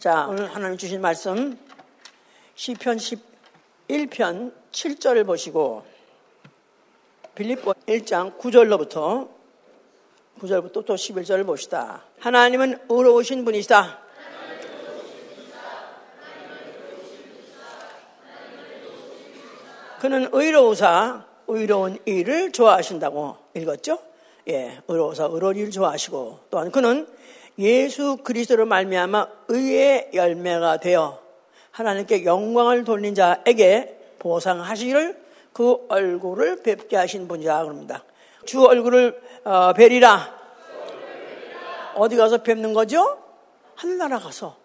[0.00, 1.58] 자, 오늘 하나님 주신 말씀
[2.54, 5.84] 시편 11편 7절을 보시고
[7.34, 9.28] 빌립보 1장 9절로부터
[10.40, 12.02] 9절부터 또 11절을 봅시다.
[12.18, 13.98] 하나님은 의로우신 분이시다.
[20.00, 23.98] 그는 의로우사 의로운 일을 좋아하신다고 읽었죠?
[24.48, 27.06] 예, 의로우사 의로운 일을 좋아하시고 또한 그는
[27.58, 31.20] 예수 그리스도로 말미암아 의의 열매가 되어
[31.70, 35.20] 하나님께 영광을 돌린 자에게 보상하시기를
[35.52, 38.04] 그 얼굴을 뵙게 하신 분이라 그럽니다.
[38.44, 40.38] 주 얼굴을 어, 뵈리라.
[41.96, 43.18] 어디 가서 뵙는 거죠?
[43.74, 44.56] 하늘나라 가서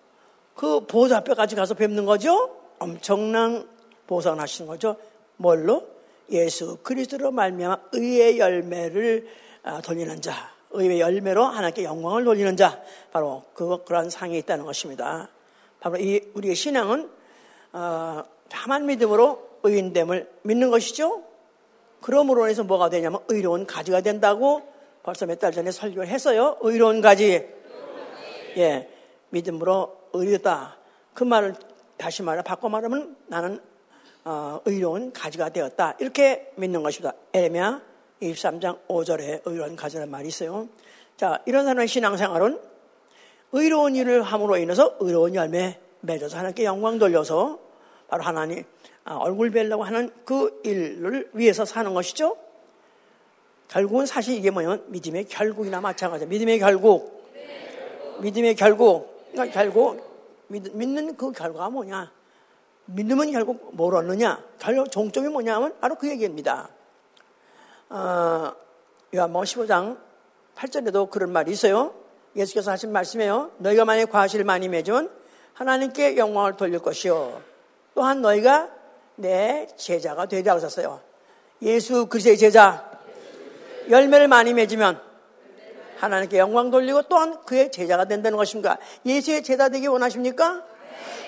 [0.53, 2.55] 그 보좌 앞에까지 가서 뵙는 거죠?
[2.79, 3.67] 엄청난
[4.07, 4.95] 보상을 하시는 거죠.
[5.37, 5.87] 뭘로?
[6.31, 9.27] 예수 그리스도로 말미암아 의의 열매를
[9.63, 15.29] 어, 돌리는 자, 의의 열매로 하나님께 영광을 돌리는 자, 바로 그 그러한 상이 있다는 것입니다.
[15.79, 17.09] 바로 이 우리의 신앙은
[17.73, 21.23] 어, 다만 믿음으로 의인됨을 믿는 것이죠.
[22.01, 24.61] 그러므로 해서 뭐가 되냐면 의로운 가지가 된다고
[25.03, 26.57] 벌써 몇 달 전에 설교를 했어요.
[26.61, 27.47] 의로운 가지.
[28.57, 28.89] 예,
[29.29, 30.77] 믿음으로 의롭다.
[31.13, 31.55] 그 말을
[31.97, 33.59] 다시 말해 바꿔 말하면 나는
[34.23, 35.95] 어, 의로운 가지가 되었다.
[35.99, 37.15] 이렇게 믿는 것입니다.
[37.33, 37.81] 에레미야
[38.21, 40.67] 23장 5절에 의로운 가지라는 말이 있어요.
[41.17, 42.59] 자, 이런 사람의 신앙생활은
[43.51, 47.59] 의로운 일을 함으로 인해서 의로운 열매 맺어서 하나님께 영광 돌려서
[48.07, 48.63] 바로 하나님
[49.03, 52.37] 아, 얼굴 뵈려고 하는 그 일을 위해서 사는 것이죠.
[53.67, 56.29] 결국은 사실 이게 뭐냐면 믿음의 결국이나 마찬가지예요.
[56.29, 57.31] 믿음의 결국.
[58.21, 59.31] 믿음의 결국.
[59.31, 62.11] 그러니까 결국 믿는 그 결과가 뭐냐?
[62.85, 64.43] 믿음은 결국 뭘 얻느냐?
[64.59, 66.69] 결국 종점이 뭐냐면 바로 그 얘기입니다.
[67.89, 68.51] 어,
[69.13, 69.97] 요한복음 15장
[70.55, 71.93] 8절에도 그런 말이 있어요.
[72.35, 73.51] 예수께서 하신 말씀이에요.
[73.57, 75.09] 너희가 만약 과실을 많이 맺으면
[75.53, 77.41] 하나님께 영광을 돌릴 것이요.
[77.93, 78.69] 또한 너희가
[79.15, 80.99] 내 제자가 되리라고 썼어요.
[81.61, 82.91] 예수 그리스도의 제자
[83.89, 84.99] 열매를 많이 맺으면
[85.97, 88.77] 하나님께 영광 돌리고 또한 그의 제자가 된다는 것입니까?
[89.05, 90.63] 예수의 제자 되기 원하십니까?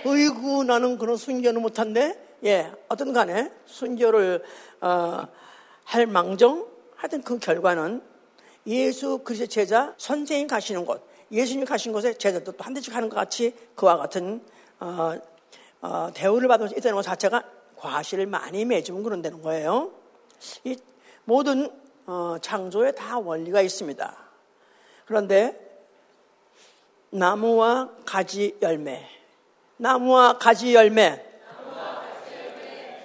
[0.04, 4.44] 의구 나는 그런 순교는 못한데 예 어떤 간에 순교를
[4.82, 5.28] 어,
[5.88, 6.68] 할 망정
[6.98, 8.02] 하여튼 그 결과는
[8.68, 13.16] 예수 그리스도의 제자 선생님 가시는 곳 예수님 가신 곳에 제자도 또 한 대씩 하는 것
[13.16, 14.44] 같이 그와 같은
[14.82, 15.18] 어,
[15.82, 17.42] 어, 대우를 받을 수 있다는 것 자체가
[17.78, 19.94] 과실을 많이 맺으면 그런다는 거예요.
[20.66, 20.76] 이
[21.24, 21.72] 모든
[22.06, 24.18] 어, 창조에 다 원리가 있습니다.
[25.06, 25.58] 그런데
[27.12, 29.08] 나무와 가지 열매,
[29.78, 31.24] 나무와 가지 열매,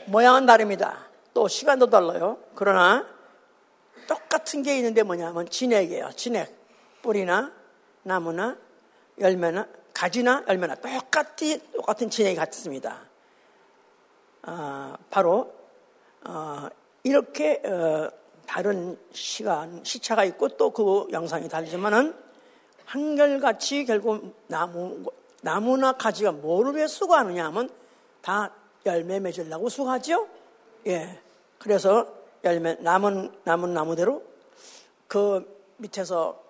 [0.07, 1.02] 모양은 다릅니다.
[1.35, 2.39] 또 시간도 달라요.
[2.55, 3.07] 그러나
[4.07, 6.11] 똑같은 게 있는데 뭐냐면 진액이에요.
[6.17, 6.63] 진액.
[7.03, 7.53] 뿌리나
[8.03, 8.57] 나무나
[9.19, 13.07] 열매나 가지나 열매나 똑같이 똑같은 진액이 같습니다.
[14.45, 15.53] 어, 바로
[16.25, 16.69] 어,
[17.03, 18.11] 이렇게 어,
[18.47, 22.15] 다른 시간 시차가 있고 또 그 영상이 다르지만은
[22.85, 25.05] 한결같이 결국 나무
[25.43, 27.71] 나무나 가지가 뭐를 위해 수고하느냐 하면
[28.21, 28.53] 다
[28.87, 30.29] 열매 맺으려고 수고하죠.
[30.87, 31.22] 예.
[31.63, 32.13] 그래서
[32.43, 34.21] 열매 남은 남은 나무대로
[35.07, 35.47] 그
[35.77, 36.43] 밑에서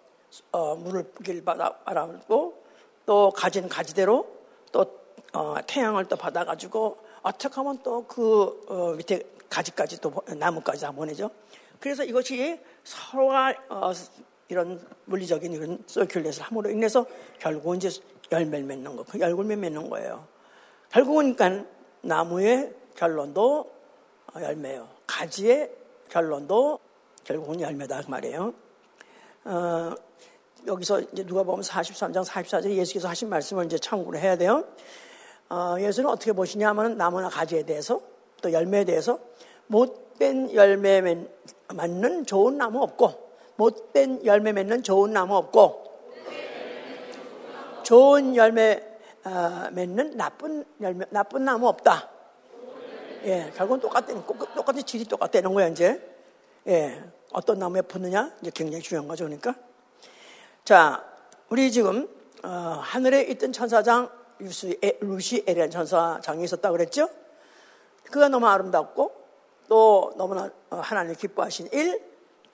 [0.51, 2.63] 어, 물을 뿌길 받아 바라고
[3.05, 4.27] 또 가진 가지대로
[4.73, 4.87] 또
[5.35, 11.31] 어, 태양을 또 받아가지고 어떻게 하면 또그 어, 밑에 가지까지 또 나무까지 다 보내죠.
[11.79, 13.93] 그래서 이것이 서로가 어,
[14.49, 17.05] 이런 물리적인 이런 서큘레이션 함으로 인해서
[17.39, 17.91] 결국은 이제
[18.31, 20.27] 열매를 맺는 거, 그 열매 맺는 거예요.
[20.89, 21.69] 결국은 그러니까
[22.01, 23.71] 나무의 결론도
[24.41, 25.02] 열매요.
[25.13, 25.71] 가지의
[26.09, 26.79] 결론도
[27.25, 28.55] 결국은 열매다 그 말이에요.
[29.45, 29.95] 어,
[30.67, 34.65] 여기서 이제 누가 보면 43장 44절 예수께서 하신 말씀을 이제 참고를 해야 돼요.
[35.51, 38.01] 어, 예수는 어떻게 보시냐 하면 나무나 가지에 대해서
[38.41, 39.19] 또 열매에 대해서
[39.67, 41.03] 못된 열매
[41.75, 45.85] 맺는 좋은 나무 없고 못된 열매 맺는 좋은 나무 없고
[47.83, 48.83] 좋은 열매
[49.25, 52.12] 어, 맺는 나쁜 열매 나쁜 나무 없다.
[53.25, 56.01] 예, 결국은 똑같은 똑같은 질이 똑같다는 거야 이제.
[56.67, 57.03] 예,
[57.33, 59.55] 어떤 나무에 붙느냐 이제 굉장히 중요한 거죠, 그러니까.
[60.65, 61.05] 자,
[61.49, 62.09] 우리 지금
[62.43, 67.09] 어, 하늘에 있던 천사장 루시, 루시 에리안 천사장이 있었다 그랬죠?
[68.11, 69.13] 그가 너무 아름답고
[69.69, 72.03] 또 너무나 어, 하나님 기뻐하신 일,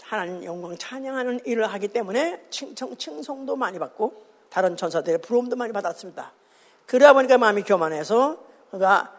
[0.02, 6.32] 하나님 영광 찬양하는 일을 하기 때문에 칭청, 칭송도 많이 받고 다른 천사들의 부러움도 많이 받았습니다.
[6.86, 8.38] 그러다 보니까 마음이 교만해서
[8.70, 9.14] 그가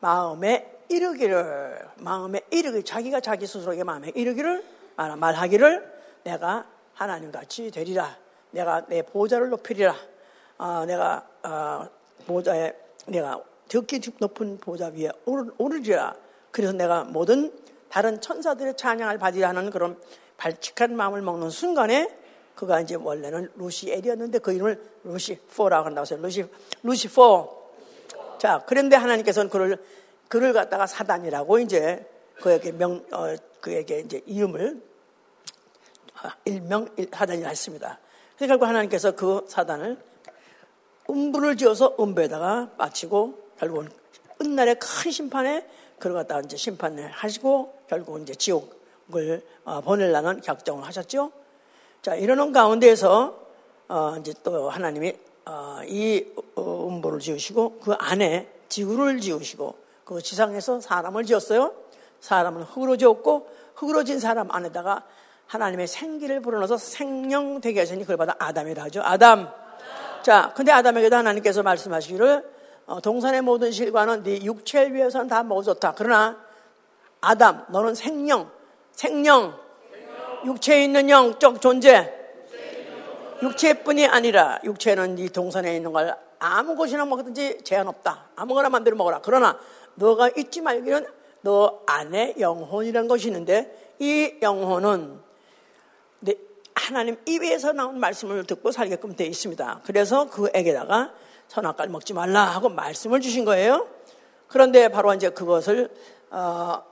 [0.00, 4.64] 마음에 이르기를 마음에 이르기 자기가 자기 스스로에게 마음에 이르기를
[4.96, 8.16] 말하기를 내가 하나님 같이 되리라.
[8.50, 9.94] 내가 내 보좌를 높이리라.
[10.58, 11.88] 어, 내가 어,
[12.26, 12.74] 보좌에
[13.06, 16.14] 내가 적기 높은 보좌 위에 오르리라.
[16.50, 17.52] 그래서 내가 모든
[17.88, 19.98] 다른 천사들의 찬양을 받으려 하는 그런
[20.36, 22.16] 발칙한 마음을 먹는 순간에
[22.54, 26.20] 그가 이제 원래는 루시엘이었는데 그 이름을 루시포라고 한다고 했어요.
[26.20, 26.44] 루시,
[26.82, 27.56] 루시포.
[28.38, 29.78] 자, 그런데 하나님께서는 그를,
[30.28, 32.06] 그를 갖다가 사단이라고 이제
[32.40, 34.82] 그에게 명, 어, 그에게 이제 이름을
[36.22, 37.98] 아, 일명 사단이라 했습니다.
[38.36, 39.98] 그래서 결국 하나님께서 그 사단을
[41.08, 43.88] 음부를 지어서 음부에다가 빠치고 결국은
[44.38, 45.66] 끝날의 큰 심판에
[45.98, 51.32] 그걸 갖다가 이제 심판을 하시고 결국 이제 지옥을 어, 보내려는 결정을 하셨죠.
[52.02, 53.48] 자, 이러는 가운데에서
[53.88, 55.14] 어, 이제 또 하나님이
[55.46, 56.26] 어, 이
[56.56, 59.74] 음보를 지으시고 그 안에 지구를 지으시고
[60.08, 61.74] 그 지상에서 사람을 지었어요.
[62.20, 65.04] 사람은 흙으로 지었고 흙으로 진 사람 안에다가
[65.46, 69.02] 하나님의 생기를 불어넣어서 생명 되게 하시니 그걸 받아 아담이라 하죠.
[69.04, 69.52] 아담.
[70.22, 72.50] 자, 근데 아담에게도 하나님께서 말씀하시기를
[72.86, 75.92] 어, 동산의 모든 실과는 네 육체를 위해서는 다 먹어줬다.
[75.94, 76.38] 그러나
[77.20, 78.50] 아담, 너는 생명,
[78.92, 79.58] 생명,
[80.46, 82.14] 육체에 있는 영적 존재,
[83.42, 88.28] 육체뿐이 아니라 육체는 네 동산에 있는 걸 아무 곳이나 먹든지 제한 없다.
[88.36, 89.20] 아무거나 마음대로 먹어라.
[89.22, 89.58] 그러나
[89.98, 91.06] 너가 잊지 말기는
[91.42, 95.20] 너 안에 영혼이라는 것이 있는데 이 영혼은
[96.74, 99.82] 하나님 입에서 나온 말씀을 듣고 살게끔 되어 있습니다.
[99.84, 101.12] 그래서 그 애에다가
[101.48, 103.86] 선악과를 먹지 말라 하고 말씀을 주신 거예요.
[104.46, 105.90] 그런데 바로 이제 그것을
[106.30, 106.82] 어,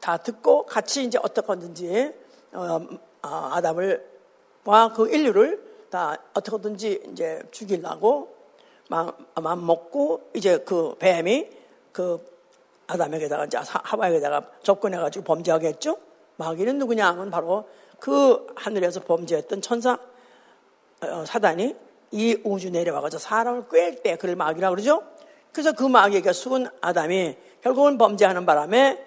[0.00, 2.12] 다 듣고 같이 이제 어떻게든지
[2.52, 2.80] 어,
[3.22, 4.06] 어, 아담을
[4.64, 8.34] 와 그 인류를 다 어떻게든지 이제 죽이려고
[8.88, 11.48] 마음 먹고 이제 그 뱀이
[11.92, 12.35] 그
[12.86, 15.96] 아담에게다가 이제 하와에게다가 접근해가지고 범죄하겠죠.
[16.36, 17.68] 마귀는 누구냐 하면 바로
[17.98, 19.98] 그 하늘에서 범죄했던 천사
[21.02, 21.74] 어, 사단이
[22.12, 25.02] 이 우주 내려와가지고 사람을 꿰때 그를 마귀라 그러죠.
[25.52, 29.04] 그래서 그 마귀에게 숙은 아담이 결국은 범죄하는 바람에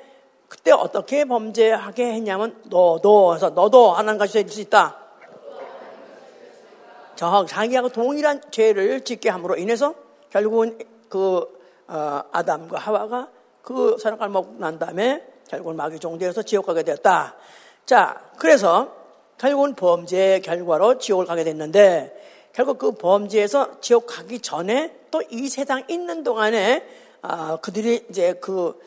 [0.48, 4.98] 그때 어떻게 범죄하게 했냐면 너도 해서 너도 하나님 같이 될수 있다.
[7.16, 9.94] 저 자기하고 동일한 죄를 짓게 함으로 인해서
[10.30, 10.78] 결국은
[11.10, 13.30] 그 어, 아담과 하와가
[13.70, 17.36] 그 선악과를 먹고 난 다음에 결국은 마귀 종되어서 지옥 가게 되었다.
[17.86, 18.96] 자, 그래서
[19.38, 25.84] 결국은 범죄의 결과로 지옥을 가게 됐는데 결국 그 범죄에서 지옥 가기 전에 또 이 세상
[25.88, 26.84] 있는 동안에
[27.22, 28.80] 아, 그들이 이제 그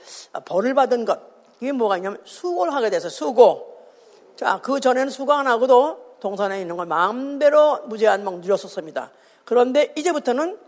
[0.47, 1.21] 벌을 받은 것
[1.61, 3.87] 이게 뭐가 있냐면 수고를 하게 돼서 수고.
[4.35, 9.13] 자, 그 전에는 수고 안 하고도 동산에 있는 걸 마음대로 무제한 막 누렸었습니다.
[9.45, 10.59] 그런데 이제부터는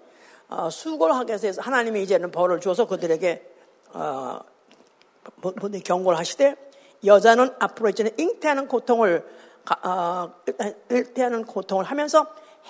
[0.50, 3.53] 어, 수고를 하게 해서 하나님이 이제는 벌을 줘서 그들에게
[3.94, 4.40] 어,
[5.84, 6.56] 경고를 하시되
[7.04, 9.24] 여자는 앞으로 이제는 잉태하는 고통을
[9.82, 10.32] 어,
[10.90, 12.26] 잉태하는 고통을 하면서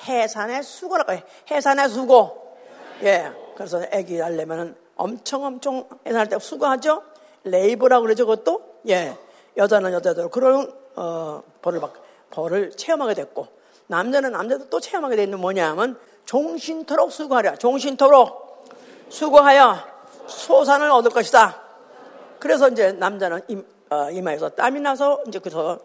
[0.06, 1.24] 해산의 수고라고 해.
[1.50, 2.56] 해산의 수고.
[3.02, 3.32] 예.
[3.56, 7.02] 그래서 아기 낳려면은 엄청 엄청 해산할 때 수고하죠.
[7.44, 8.26] 레이브라고 그러죠.
[8.26, 9.16] 그것도 예.
[9.56, 11.92] 여자는 여자대로 그런 어, 벌을 받,
[12.30, 13.48] 벌을 체험하게 됐고
[13.86, 17.56] 남자는 남자도 또 체험하게 되는 뭐냐면 종신토록 수고하랴.
[17.56, 18.64] 종신토록
[19.08, 19.93] 수고하여
[20.26, 21.62] 소산을 얻을 것이다.
[22.38, 23.40] 그래서 이제 남자는
[23.90, 25.78] 어, 이마에서 땀이 나서 이제 그래서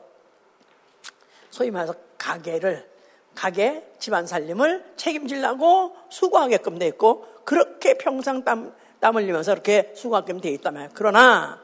[1.49, 2.89] 소위 말해서 가게를
[3.35, 10.49] 가게 집안 살림을 책임지려고 수고하게끔 돼 있고 그렇게 평생 땀, 땀 흘리면서 이렇게 수고하게끔 돼
[10.49, 11.61] 있다면 그러나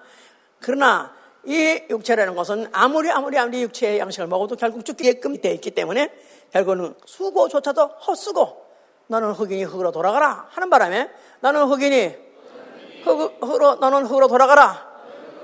[0.60, 1.14] 그러나
[1.44, 6.12] 이 육체라는 것은 아무리 아무리 아무리 육체의 양식을 먹어도 결국 죽게끔 돼 있기 때문에
[6.52, 8.66] 결국은 수고조차도 헛수고
[9.08, 12.25] 너는 흑인이 흙으로 돌아가라 하는 바람에 나는 흑인이
[13.06, 14.96] 흙, 흙으로 너는 흙으로 돌아가라.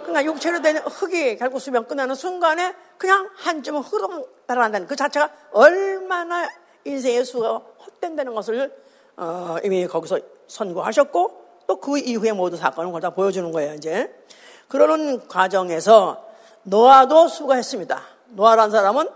[0.04, 6.50] 그러니까 육체로 된 흙이 결국 수명 끝나는 순간에 그냥 한줌 흙으로 달아난다는 그 자체가 얼마나
[6.84, 8.76] 인생의 수가 헛된다는 것을
[9.18, 14.14] 어, 이미 거기서 선고하셨고 또 그 이후에 모든 사건을 거다 보여주는 거예요 이제.
[14.68, 16.26] 그러는 과정에서
[16.64, 18.02] 노아도 수고했습니다.
[18.30, 19.08] 노아란 사람은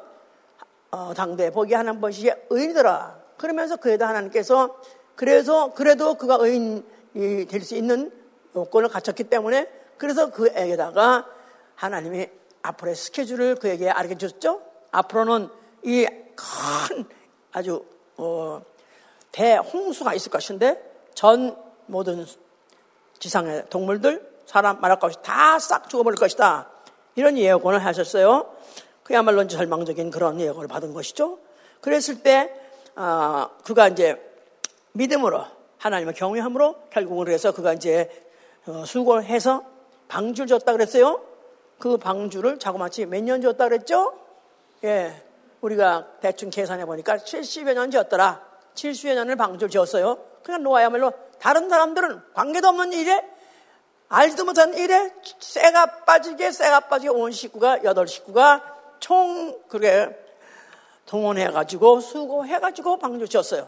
[0.91, 3.19] 어, 당대 보기 하나님 보시기에 의인이더라.
[3.37, 4.77] 그러면서 그에다 하나님께서
[5.15, 8.11] 그래서 그래도 그가 의인이 될 수 있는
[8.55, 11.25] 요건을 갖췄기 때문에 그래서 그에게다가
[11.75, 12.29] 하나님이
[12.61, 14.61] 앞으로의 스케줄을 그에게 알게 줬죠.
[14.91, 15.49] 앞으로는
[15.83, 17.05] 이 큰
[17.51, 17.85] 아주
[18.17, 18.61] 어,
[19.31, 20.81] 대홍수가 있을 것인데
[21.13, 21.57] 전
[21.87, 22.25] 모든
[23.19, 26.69] 지상의 동물들, 사람 말할 것 없이 다 싹 죽어버릴 것이다.
[27.15, 28.53] 이런 예언을 하셨어요.
[29.03, 31.39] 그야말로 이제 절망적인 그런 예언을 받은 것이죠.
[31.81, 32.53] 그랬을 때
[32.95, 34.21] 어, 그가 이제
[34.93, 35.45] 믿음으로
[35.77, 38.24] 하나님의 경외함으로 결국은 그래서 그가 이제 어,
[38.85, 39.63] 수고를 해서
[40.07, 41.21] 방주를 줬다 그랬어요.
[41.79, 44.13] 그 방주를 자그마치 몇 년 줬다 그랬죠?
[44.83, 45.23] 예.
[45.61, 48.41] 우리가 대충 계산해 보니까 70여 년 지었더라.
[48.75, 50.17] 70여 년을 방주를 지었어요.
[50.43, 53.23] 그냥 노아야말로 다른 사람들은 관계도 없는 일에
[54.09, 60.15] 알지도 못한 일에 쇠가 빠지게 쇠가 빠지게 온 식구가 여덟 식구가 총 그게
[61.07, 63.67] 동원해가지고 수고해가지고 방주 지었어요.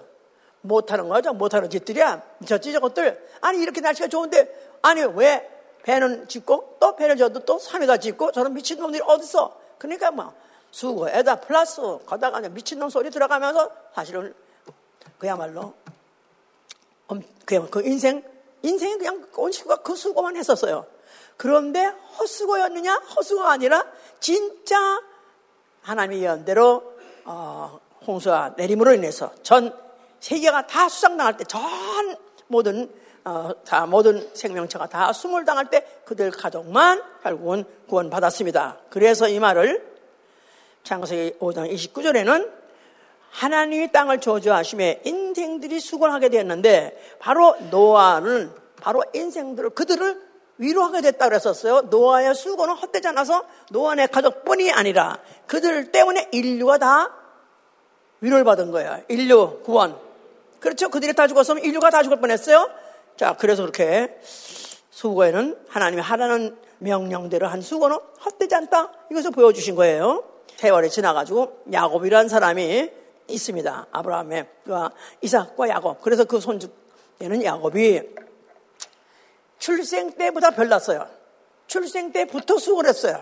[0.61, 1.33] 못하는 거죠.
[1.33, 2.21] 못하는 짓들이야.
[2.39, 3.27] 미쳤지 저것들.
[3.41, 5.49] 아니 이렇게 날씨가 좋은데 아니 왜
[5.83, 9.57] 배는 짓고 또 배를 져도 또 산에다 짓고 저런 미친놈들이 어딨어.
[9.77, 10.33] 그러니까 뭐
[10.71, 14.33] 수고에다 플러스 거다가 미친놈 소리 들어가면서 사실은
[15.17, 15.73] 그야말로
[17.45, 18.23] 그 인생
[18.63, 20.85] 인생이 그냥 온 식구가 그 수고만 했었어요.
[21.37, 21.85] 그런데
[22.19, 22.95] 헛수고였느냐?
[23.15, 23.85] 헛수고가 아니라
[24.19, 25.01] 진짜
[25.83, 26.83] 하나님의 예언대로
[27.25, 29.73] 어, 홍수와 내림으로 인해서 전
[30.19, 31.61] 세계가 다 수상당할 때 전
[32.47, 32.91] 모든
[33.27, 38.77] 어, 다 모든 생명체가 다 수몰 당할 때 그들 가족만 결국은 구원받았습니다.
[38.89, 39.85] 그래서 이 말을
[40.83, 42.49] 창세기 5장 29절에는
[43.31, 50.25] 하나님이 땅을 저주하심에 인생들이 수고하게 되었는데 바로 노아는 바로 인생들을 그들을
[50.57, 51.81] 위로하게 됐다 그랬었어요.
[51.81, 57.13] 노아의 수고는 헛되지 않아서 노아의 가족뿐이 아니라 그들 때문에 인류가 다
[58.21, 59.01] 위로를 받은 거예요.
[59.09, 59.99] 인류 구원.
[60.61, 60.87] 그렇죠.
[60.87, 62.86] 그들이 다 죽었으면 인류가 다 죽을 뻔했어요.
[63.17, 64.15] 자, 그래서 그렇게
[64.91, 68.93] 수고에는 하나님이 하라는 명령대로 한 수고는 헛되지 않다.
[69.11, 70.23] 이것을 보여주신 거예요.
[70.55, 72.91] 세월이 지나가지고 야곱이라는 사람이
[73.27, 73.87] 있습니다.
[73.91, 74.47] 아브라함의
[75.21, 76.01] 이삭과 야곱.
[76.01, 78.01] 그래서 그 손주에는 야곱이
[79.57, 81.07] 출생 때보다 별났어요.
[81.65, 83.21] 출생 때부터 수고를 했어요.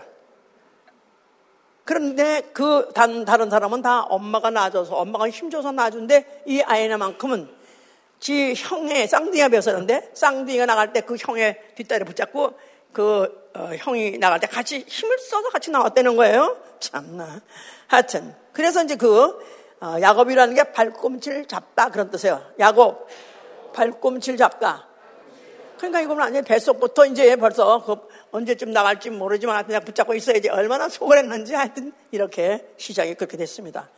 [1.84, 7.55] 그런데 그 단, 다른 사람은 다 엄마가 낳아줘서 엄마가 힘줘서 낳아준데 이 아이나만큼은
[8.18, 12.54] 지 형의 쌍둥이가 벼었는데 쌍둥이가 나갈 때 그 형의 뒷다리 붙잡고
[12.92, 16.56] 그 어, 형이 나갈 때 같이 힘을 써서 같이 나왔다는 거예요.
[16.80, 17.42] 참나.
[17.86, 19.38] 하여튼 그래서 이제 그
[19.80, 22.42] 어, 야곱이라는 게 발꿈치를 잡다 그런 뜻이에요.
[22.58, 23.06] 야곱
[23.74, 24.88] 발꿈치를 잡다.
[25.76, 27.96] 그러니까 이거는 아니 뱃속부터 이제 벌써 그
[28.30, 33.90] 언제쯤 나갈지 모르지만 그냥 붙잡고 있어야지 얼마나 속을 했는지 하여튼 이렇게 시작이 그렇게 됐습니다.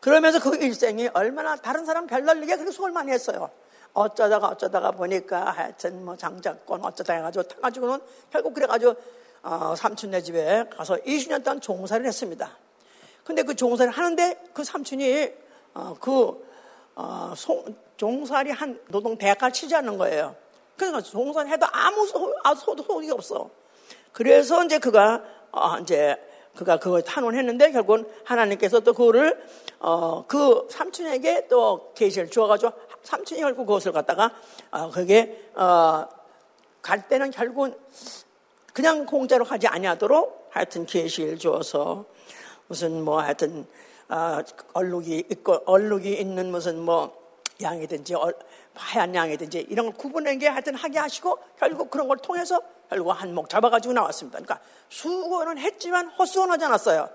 [0.00, 3.50] 그러면서 그 일생이 얼마나 다른 사람 별날리게 그렇게 속을 많이 했어요.
[3.96, 7.98] 어쩌다가 어쩌다가 보니까 하여튼 뭐 장자권 어쩌다 해가지고 타가지고는
[8.30, 8.94] 결국 그래가지고
[9.42, 12.50] 어, 삼촌네 집에 가서 20년 동안 종살이를 했습니다.
[13.24, 15.32] 근데 그 종살이 하는데 그 삼촌이
[15.74, 16.46] 어, 그
[16.94, 17.64] 어, 소,
[17.96, 20.36] 종살이 한 노동 대가를 치지 않는 거예요.
[20.76, 23.48] 그러니까 종살이 해도 아무 소, 아, 소득이 없어.
[24.12, 25.22] 그래서 이제 그가
[25.52, 26.16] 어, 이제
[26.54, 29.42] 그가 그걸 탄원했는데 결국은 하나님께서 또 그거를
[29.78, 32.72] 어, 그 삼촌에게 또 계시를 주어가지고
[33.06, 34.32] 삼촌이 결국 그것을 갖다가
[34.72, 36.06] 어, 그게 어,
[36.82, 37.74] 갈 때는 결국은
[38.72, 42.04] 그냥 공짜로 가지 아니하도록 하여튼 계시를 주어서
[42.66, 43.66] 무슨 뭐 하여튼
[44.08, 44.38] 어,
[44.72, 47.16] 얼룩이 있고 얼룩이 있는 무슨 뭐
[47.62, 48.14] 양이든지
[48.74, 52.60] 하얀 양이든지 이런 걸 구분한 게 하여튼 하게 하시고 결국 그런 걸 통해서
[52.90, 54.38] 결국 한목 잡아가지고 나왔습니다.
[54.38, 57.08] 그러니까 수고는 했지만 헛수고는 하지 않았어요.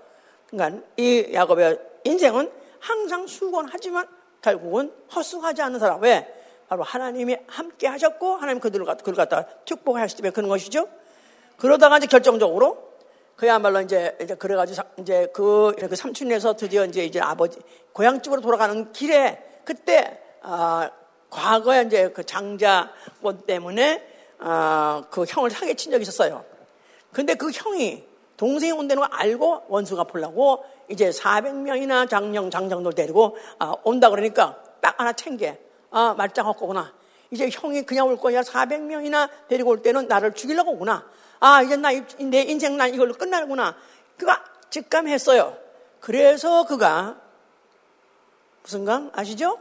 [0.48, 4.08] 그러니까 이 야곱의 인생은 항상 수고는 하지만
[4.42, 6.02] 결국은 헛수고하지 않는 사람.
[6.02, 6.42] 왜?
[6.68, 10.88] 바로 하나님이 함께 하셨고 하나님 그들을 갖다, 그를 갖다 축복하시기 때문에 그런 것이죠.
[11.56, 12.92] 그러다가 이제 결정적으로
[13.36, 17.58] 그야말로 이제, 이제 그래가지고 이제 그, 그 삼촌에서 드디어 이제 이제 아버지
[17.92, 20.90] 고향 집으로 돌아가는 길에 그때 아,
[21.30, 24.06] 과거에 이제 그 장자권 때문에
[24.38, 26.44] 아, 그 형을 사기친 적이 있었어요.
[27.12, 28.04] 근데 그 형이
[28.42, 34.98] 동생이 온다는 걸 알고 원수가 보려고 이제 400명이나 장령, 장장들 데리고 아, 온다 그러니까 딱
[34.98, 35.54] 하나 챙겨.
[35.92, 36.92] 아, 말짱 헛거구나.
[37.30, 38.40] 이제 형이 그냥 올 거야.
[38.40, 41.06] 400명이나 데리고 올 때는 나를 죽이려고 오구나.
[41.38, 43.76] 아, 이제 나, 내 인생 난 이걸로 끝나는구나.
[44.16, 45.56] 그가 직감했어요.
[46.00, 47.20] 그래서 그가
[48.64, 49.56] 무슨 강 아시죠?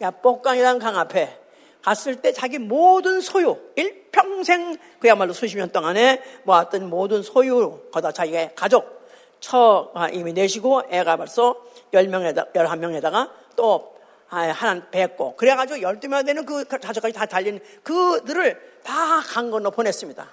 [0.00, 1.38] 야복강이라는 강 앞에
[1.82, 8.52] 갔을 때 자기 모든 소유, 일평생 그야말로 수십 년 동안에 모았던 모든 소유, 거다 자기의
[8.54, 9.00] 가족,
[9.40, 11.56] 처가 이미 내시고 애가 벌써
[11.92, 13.94] 10명에다, 11명에다가 또
[14.26, 20.28] 하나 뵙고 그래가지고 12명 되는 그 가족까지 다 달린 그들을 다 강 건너 보냈습니다.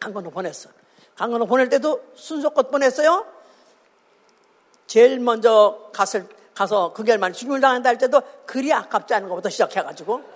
[0.00, 0.70] 강 건너 보냈어.
[1.16, 3.26] 강 건너 보낼 때도 순서껏 보냈어요.
[4.86, 10.35] 제일 먼저 갔을 가서 그 결말 죽임을 당한다 할 때도 그리 아깝지 않은 것부터 시작해가지고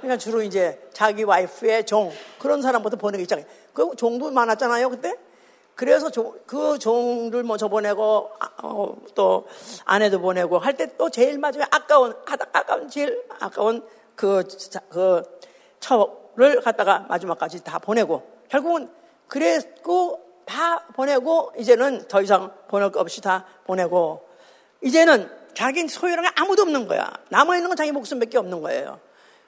[0.00, 3.46] 그러니까 주로 이제 자기 와이프의 종 그런 사람부터 보내기 시작해.
[3.72, 5.14] 그 종도 많았잖아요 그때.
[5.74, 9.46] 그래서 종, 그 종들 먼저 보내고 아, 어, 또
[9.84, 12.14] 아내도 보내고 할 때 또 제일 마지막에 아까운
[12.52, 14.42] 아까운 제일 아까운 그,
[14.88, 15.22] 그
[15.80, 18.88] 처를 갖다가 마지막까지 다 보내고 결국은
[19.28, 24.26] 그랬고 다 보내고 이제는 더 이상 보낼 것 없이 다 보내고
[24.82, 27.12] 이제는 자기 게 아무도 없는 거야.
[27.30, 29.00] 남아 있는 건 자기 목숨밖에 없는 거예요.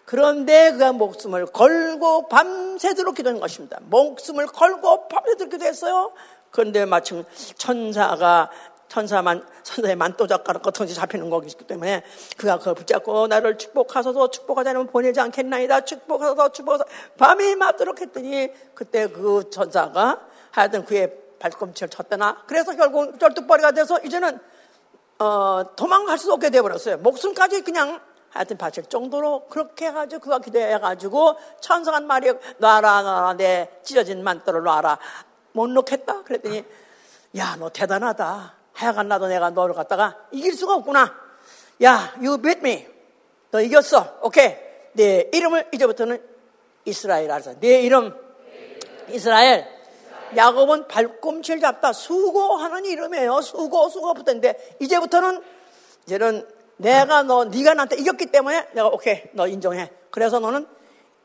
[0.08, 3.78] 그런데 그가 목숨을 걸고 밤새도록 기도한 것입니다.
[3.90, 6.12] 목숨을 걸고 밤새도록 기도했어요.
[6.50, 7.24] 그런데 마침
[7.58, 8.50] 천사가
[8.88, 12.04] 천사만 천사의 만또작가로 거통지 잡히는 거기 때문에
[12.38, 16.88] 그가 그걸 붙잡고 나를 축복하소서 축복하자면 보내지 않겠나이다 축복하소서 축복하소서
[17.18, 24.40] 밤이 맞도록 했더니 그때 그 천사가 하여튼 그의 발꿈치를 쳤다나 그래서 결국 쩔뚝벌이가 돼서 이제는
[25.18, 28.00] 어, 도망갈 수 없게 되어버렸어요 목숨까지 그냥
[28.30, 34.98] 하여튼 바칠 정도로 그렇게 해가지고 그가 기도해가지고 천사한 말이 놔라 놔라 내 찢어진 만도를 놔라.
[35.52, 36.22] 못 놓겠다.
[36.22, 36.64] 그랬더니
[37.36, 38.54] 야 너 대단하다.
[38.72, 41.14] 하여간 나도 내가 너를 갖다가 이길 수가 없구나.
[41.82, 42.86] 야 you beat me.
[43.50, 44.18] 너 이겼어.
[44.22, 44.56] 오케이.
[44.92, 46.22] 내 이름을 이제부터는
[46.84, 48.14] 이스라엘 알았어 내 이름.
[49.08, 49.66] 이스라엘.
[50.36, 53.40] 야곱은 발꿈치를 잡다 수고하는 이름이에요.
[53.40, 55.42] 수고 수고 붙었는데 이제부터는
[56.06, 56.46] 이제는
[56.78, 59.90] 내가 너, 네가 나한테 이겼기 때문에 내가 오케이, 너 인정해.
[60.10, 60.66] 그래서 너는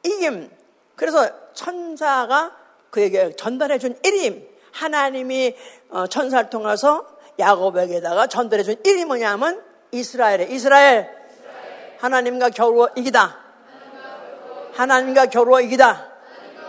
[0.03, 0.51] 이김.
[0.95, 2.51] 그래서 천사가
[2.89, 4.47] 그에게 전달해 준 이름.
[4.71, 5.55] 하나님이
[5.89, 7.07] 어, 천사를 통해서
[7.39, 11.09] 야곱에게다가 전달해 준 이름이 뭐냐면 이스라엘에 이스라엘.
[11.99, 13.37] 하나님과 겨루어 이기다.
[14.73, 16.13] 하나님과 겨루어 이기다.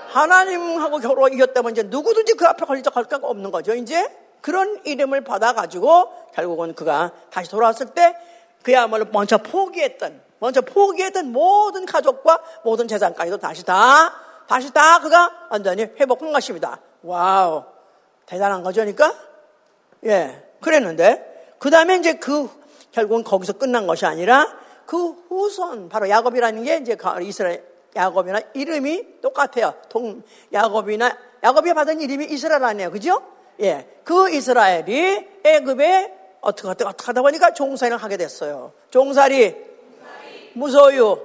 [0.09, 3.75] 하나님하고 겨루어 이겼다 면 이제 누구든지 그 앞에 걸릴 적 없는 거죠.
[3.75, 4.09] 이제
[4.41, 8.14] 그런 이름을 받아가지고 결국은 그가 다시 돌아왔을 때
[8.64, 14.12] 그야말로 먼저 포기했던, 먼저 포기했던 모든 가족과 모든 재산까지도 다시 다,
[14.49, 16.80] 다시 다 그가 완전히 회복한 것입니다.
[17.02, 17.64] 와우.
[18.26, 19.14] 대단한 거죠, 그러니까?
[20.06, 20.42] 예.
[20.61, 22.49] 그랬는데, 그 다음에 이제 그,
[22.90, 24.47] 결국은 거기서 끝난 것이 아니라
[24.87, 29.75] 그 후손, 바로 야곱이라는 게 이제 이스라엘, 야곱이나 이름이 똑같아요.
[29.90, 32.90] 동, 야곱이나, 야곱이 받은 이름이 이스라엘 아니에요.
[32.90, 33.23] 그죠?
[33.61, 33.87] 예.
[34.04, 38.73] 그 이스라엘이 애굽에 어떻게 어떻게 어떻게 하다 보니까 종살이를 하게 됐어요.
[38.91, 39.57] 종살이,
[40.55, 41.19] 무소유,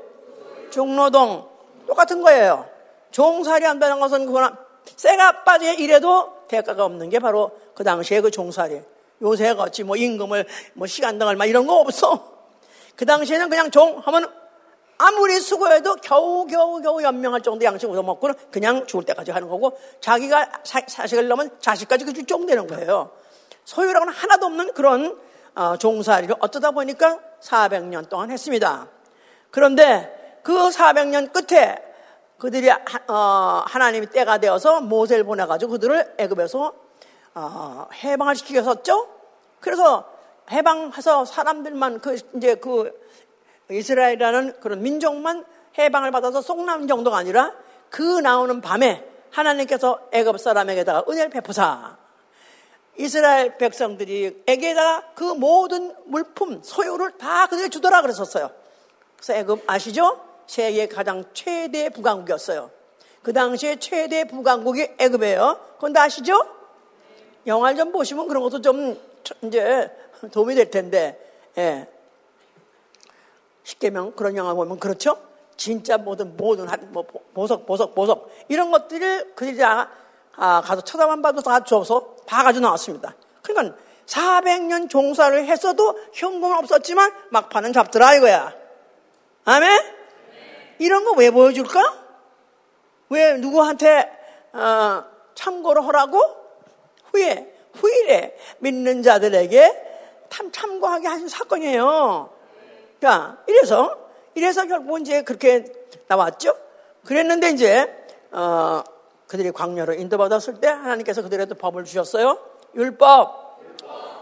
[0.72, 1.48] 중노동
[1.88, 2.66] 똑같은 거예요.
[3.12, 4.58] 종살이 한다는 것은 그거나
[4.96, 8.82] 쇠가 빠져 이래도 대가가 없는 게 바로 그 당시에 그 종살이.
[9.22, 12.40] 요새 같이 뭐 임금을 뭐 시간당 얼마 이런 거 없어.
[12.96, 14.32] 그 당시에는 그냥 종 하면
[14.98, 20.52] 아무리 수고해도 겨우 겨우 겨우 연명할 정도 양식 얻어먹고는 그냥 죽을 때까지 하는 거고 자기가
[20.64, 23.12] 사, 식을 넣으면 자식까지 그 쫑되는 거예요.
[23.70, 25.20] 소유라고는 하나도 없는 그런
[25.54, 28.88] 어, 종살이를 어쩌다 보니까 400년 동안 했습니다.
[29.52, 31.78] 그런데 그 400년 끝에
[32.40, 36.74] 그들이 어, 하나님이 때가 되어서 모세를 보내가지고 그들을 애굽에서
[37.36, 39.08] 어, 해방을 시키셨죠.
[39.60, 40.10] 그래서
[40.50, 42.92] 해방해서 사람들만 그 이제 그
[43.70, 45.46] 이스라엘이라는 그런 민족만
[45.78, 47.54] 해방을 받아서 속남 정도가 아니라
[47.92, 51.99] 그 나오는 밤에 하나님께서 애굽 사람에게다가 은혜를 베푸사
[53.00, 58.52] 이스라엘 백성들이 에게다가 그 모든 물품, 소유를 다 그들에게 주더라 그랬었어요.
[59.16, 60.20] 그래서 애굽 아시죠?
[60.46, 62.70] 세계 가장 최대 부강국이었어요.
[63.24, 65.60] 그 당시에 최대 부강국이 애굽이에요.
[65.76, 66.46] 그건 다 아시죠?
[67.48, 69.00] 영화를 좀 보시면 그런 것도 좀
[69.44, 69.90] 이제
[70.34, 71.18] 도움이 될 텐데,
[71.58, 71.88] 예.
[73.64, 75.18] 십계명 그런 영화 보면 그렇죠?
[75.56, 79.90] 진짜 모든 모든 뭐 보석 보석 보석 이런 것들을 그들이 다
[80.42, 83.14] 아, 가서 쳐다만 봐도 다 줘서 다 가지고 나왔습니다.
[83.42, 83.76] 그러니까
[84.06, 88.54] 400년 종사를 했어도 현금은 없었지만 막판은 잡더라 이거야.
[89.46, 89.70] 아멘?
[90.80, 92.06] 이런 거 왜 보여줄까?
[93.10, 94.10] 왜 누구한테
[94.54, 95.04] 어,
[95.36, 96.22] 참고를 하라고?
[97.12, 99.88] 후에 후일에 믿는 자들에게
[100.30, 102.30] 참, 참고하게 하신 사건이에요.
[103.02, 103.98] 자, 이래서
[104.36, 105.66] 이래서 결국 이제 그렇게
[106.08, 106.56] 나왔죠.
[107.06, 107.94] 그랬는데 이제
[108.32, 108.84] 어,
[109.30, 112.40] 그들이 광야로 인도받았을 때 하나님께서 그들에게 법을 주셨어요.
[112.76, 113.60] 율법.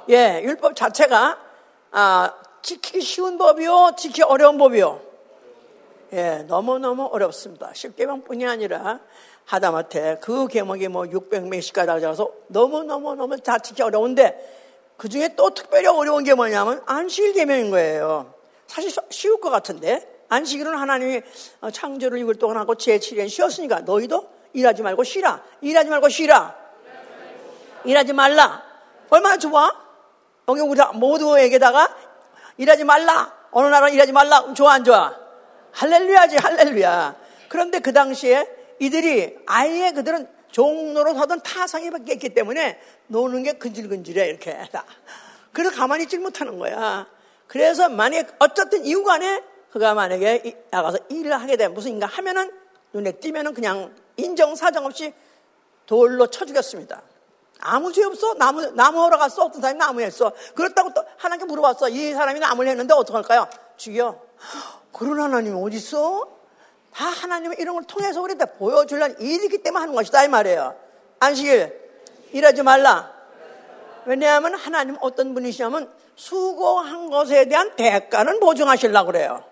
[0.10, 1.40] 예, 율법 자체가
[1.92, 5.00] 아, 지키기 쉬운 법이요, 지키기 어려운 법이요.
[6.12, 7.72] 예, 너무너무 어렵습니다.
[7.72, 9.00] 10개명뿐이 아니라
[9.46, 14.38] 하다못해 그 개목이 뭐 600명씩까지 나가서 너무너무너무 다 지키기 어려운데
[14.98, 18.34] 그 중에 또 특별히 어려운 게 뭐냐면 안식일 개명인 거예요.
[18.68, 21.22] 사실 쉬울 것 같은데 안식일은 하나님이
[21.72, 25.44] 창조를 6일 동안 하고 제7일 쉬었으니까 너희도 일하지 말고 쉬라.
[25.62, 26.56] 일하지 말고 쉬라.
[27.86, 28.64] 일하지 말라.
[29.10, 29.72] 얼마나 좋아?
[30.50, 31.96] 여기 우리 모두에게다가
[32.58, 33.32] 일하지 말라.
[33.52, 34.52] 어느 나라 일하지 말라.
[34.56, 35.16] 좋아 안 좋아?
[35.74, 37.16] 할렐루야지 할렐루야.
[37.50, 38.48] 그런데 그 당시에
[38.80, 44.58] 이들이 아예 그들은 종로로 서던 타상이 바뀌었기 때문에 노는 게 근질근질해 이렇게.
[45.54, 47.06] 그래서 가만히 있지 못하는 거야.
[47.46, 52.52] 그래서 만약에 어쨌든 이유 간에 그가 만약에 나가서 일을 하게 되면 무슨 인가 하면은
[52.94, 55.14] 눈에 띄면은 그냥 인정사정 없이
[55.86, 57.02] 돌로 쳐 죽였습니다.
[57.60, 58.36] 아무 죄 없어?
[58.36, 59.46] 나무, 나무 하러 갔어?
[59.46, 60.32] 어떤 사람이 나무 했어?
[60.54, 61.90] 그렇다고 또 하나님께 물어봤어.
[61.90, 63.48] 이 사람이 나무를 했는데 어떡할까요?
[63.78, 64.20] 죽여.
[64.92, 66.28] 그런 하나님이 어딨어?
[66.94, 70.24] 다 하나님의 이런 걸 통해서 우리한테 보여주려는 일이기 때문에 하는 것이다.
[70.24, 70.76] 이 말이에요.
[71.20, 71.88] 안식일.
[72.32, 73.14] 일하지 말라.
[74.06, 79.44] 왜냐하면 하나님 어떤 분이시냐면 수고한 것에 대한 대가는 보증하시려고 그래요.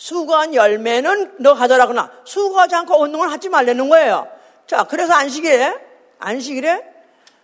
[0.00, 4.26] 수고한 열매는 너 가져라거나 수고하지 않고 운동을 하지 말라는 거예요.
[4.66, 5.74] 자, 그래서 안식일에,
[6.18, 6.82] 안식일에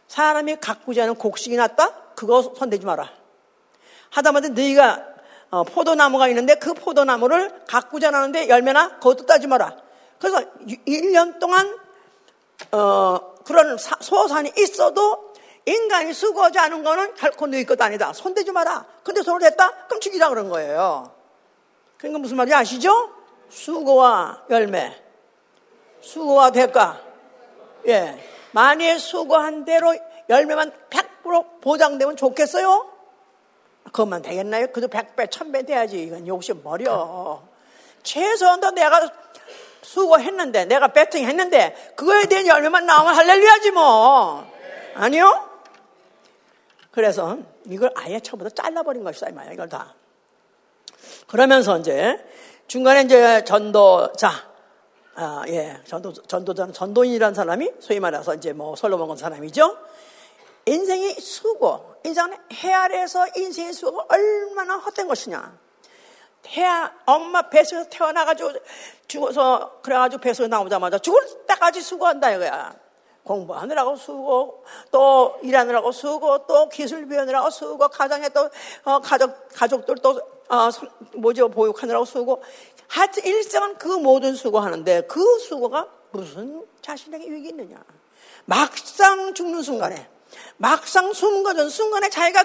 [0.09, 2.15] 사람이 가꾸지 않은 곡식이 났다?
[2.15, 3.13] 그거 손대지 마라.
[4.09, 5.05] 하다못해 너희가
[5.51, 9.77] 어, 포도나무가 있는데 그 포도나무를 가꾸지 않았는데 열매나 그것도 따지 마라.
[10.19, 10.41] 그래서
[10.89, 11.79] 1년 동안
[12.73, 15.35] 어, 그런 소산이 있어도
[15.67, 18.15] 인간이 수고하지 않은 거는 결코 너희 것 아니다.
[18.15, 18.87] 손대지 마라.
[19.05, 19.89] 근데 손을 댔다?
[20.01, 21.17] 죽이라 그런 거예요.
[22.07, 23.11] 그러니까 무슨 말인지 아시죠?
[23.49, 24.95] 수고와 열매.
[26.01, 27.01] 수고와 대가.
[27.87, 28.19] 예.
[28.53, 29.95] 만일 수고한 대로
[30.29, 32.91] 열매만 100% 보장되면 좋겠어요?
[33.85, 34.69] 그것만 되겠나요?
[34.69, 36.03] 그래도 100배, 1000배 돼야지.
[36.03, 37.43] 이건 욕심 버려.
[38.03, 39.11] 최소한도 내가
[39.83, 44.45] 수고했는데, 내가 배팅 했는데, 그거에 대한 열매만 나오면 할렐루야지 뭐.
[44.95, 45.49] 아니요?
[46.91, 49.95] 그래서 이걸 아예 처음부터 잘라버린 것이다, 이 말이야, 이걸 다.
[51.27, 52.25] 그러면서 이제
[52.69, 54.31] 중간에 이제 전도자,
[55.15, 59.77] 아, 예, 전도, 전도자, 전도인이라는 사람이 소위 말해서 이제 뭐 솔로몬 같은 사람이죠.
[60.67, 65.59] 인생의 수고, 인생의 해 아래에서 인생의 수고가 얼마나 헛된 것이냐.
[66.43, 68.53] 태아, 엄마 뱃속에서 태어나가지고
[69.09, 72.75] 죽어서, 그래가지고 뱃속에 나오자마자 죽을 때까지 수고한다 이거야.
[73.25, 78.49] 공부하느라고 수고, 또 일하느라고 수고, 또 기술 배우느라고 수고, 가정에 또,
[78.85, 80.71] 어, 가족, 가족들 또, 어,
[81.15, 82.43] 뭐죠, 보육하느라고 수고.
[82.89, 87.83] 하여튼 일생은 그 모든 수고하는데 그 수고가 무슨 자신에게 유익이 있느냐.
[88.45, 90.09] 막상 죽는 순간에,
[90.57, 92.45] 막상 숨거든 순간에 자기가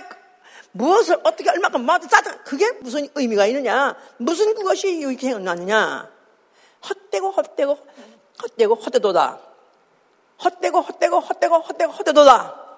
[0.71, 3.95] 무엇을 어떻게 얼마큼 맞아 짜증 그게 무슨 의미가 있느냐?
[4.17, 6.09] 무슨 그것이 유익이 생각나느냐?
[6.87, 7.77] 헛되고 헛되고
[8.41, 9.39] 헛되고 헛되도다.
[10.43, 12.70] 헛되고 헛되고 헛되고 헛되고 헛되도다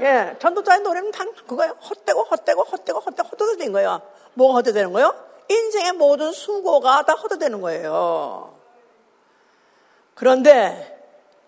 [0.00, 4.02] 예 전도자의 노래는 단 그거예요 헛되고 헛되고 헛되고 헛되고 헛되도 거예요
[4.34, 5.14] 뭐가 헛되되는 거예요?
[5.48, 8.54] 인생의 모든 수고가 다 헛되되는 거예요
[10.14, 10.98] 그런데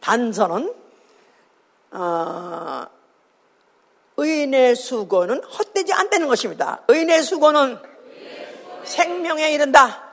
[0.01, 0.75] 단서는
[1.93, 2.87] 어,
[4.17, 6.83] 의인의 수고는 헛되지 않다는 것입니다.
[6.89, 7.79] 의인의 수고는
[8.85, 10.05] 생명에 이른다.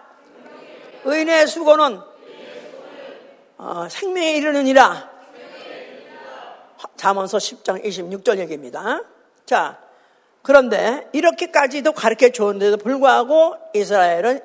[1.03, 2.01] 의인의 수고는
[3.57, 5.16] 어, 생명에 이르느니라.
[6.95, 9.01] 잠언서 10장 26절 얘기입니다.
[9.45, 9.79] 자,
[10.41, 14.41] 그런데 이렇게까지도 가르쳐 줬는데도 불구하고 이스라엘은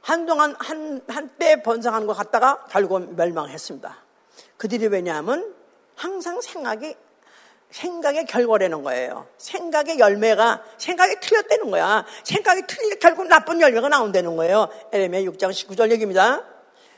[0.00, 3.96] 한동안 한, 한때 번성한 것 같다가 결국 멸망했습니다.
[4.58, 5.54] 그들이 왜냐하면
[5.96, 6.94] 항상 생각이
[7.70, 9.26] 생각의 결과라는 거예요.
[9.38, 12.04] 생각의 열매가 생각이 틀렸다는 거야.
[12.22, 14.68] 생각이 틀리면 결국 나쁜 열매가 나온다는 거예요.
[14.92, 16.44] 에레미야 6장 19절 얘기입니다.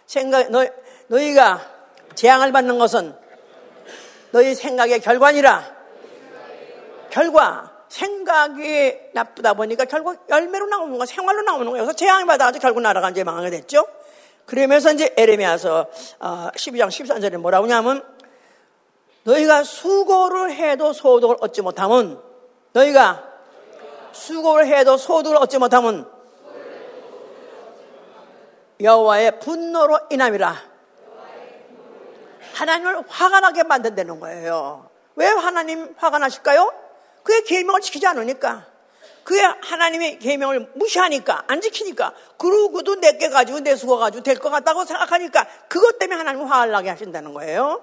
[0.06, 0.66] 생각 너
[1.06, 1.60] 너희가
[2.14, 3.14] 재앙을 받는 것은
[4.36, 5.64] 너희 생각의 결과니라.
[7.08, 11.84] 결과 생각이 나쁘다 보니까 결국 열매로 나오는 거, 생활로 나오는 거예요.
[11.84, 13.86] 그래서 재앙을 받아가지고 결국 나라가 이제 망하게 됐죠.
[14.44, 15.86] 그러면서 이제 에레미야서
[16.20, 18.04] 12장 어, 13절에 뭐라고 하냐면
[19.22, 22.20] 너희가 수고를 해도 소득을 얻지 못하면
[22.74, 23.24] 너희가
[24.12, 26.10] 수고를 해도 소득을 얻지 못하면
[28.82, 30.75] 여호와의 분노로 인함이라.
[32.56, 34.88] 하나님을 화가 나게 만든다는 거예요.
[35.16, 36.72] 왜 하나님 화가 나실까요?
[37.22, 38.66] 그의 계명을 지키지 않으니까.
[39.24, 44.84] 그의 하나님의 계명을 무시하니까 안 지키니까 그러고도 내게 가지고 내 수고 가지고 될 것 같다고
[44.84, 47.82] 생각하니까 그것 때문에 하나님 화를 나게 하신다는 거예요.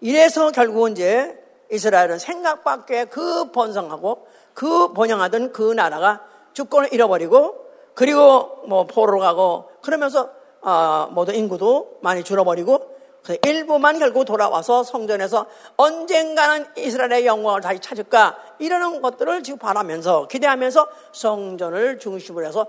[0.00, 1.38] 이래서 결국은 이제
[1.70, 10.30] 이스라엘은 생각밖에 그 번성하고 그 번영하던 그 나라가 주권을 잃어버리고 그리고 뭐 포로로 가고 그러면서
[10.62, 12.95] 어, 모든 인구도 많이 줄어버리고
[13.26, 20.88] 그 일부만 결국 돌아와서 성전에서 언젠가는 이스라엘의 영광을 다시 찾을까 이러는 것들을 지금 바라면서 기대하면서
[21.12, 22.68] 성전을 중심으로 해서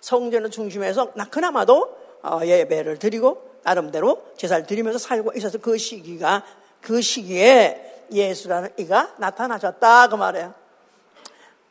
[0.00, 6.42] 성전을 중심에서 그나마도 어, 예배를 드리고 나름대로 제사를 드리면서 살고 있어서 그 시기가
[6.80, 10.52] 그 시기에 예수라는 이가 나타나셨다 그 말이에요.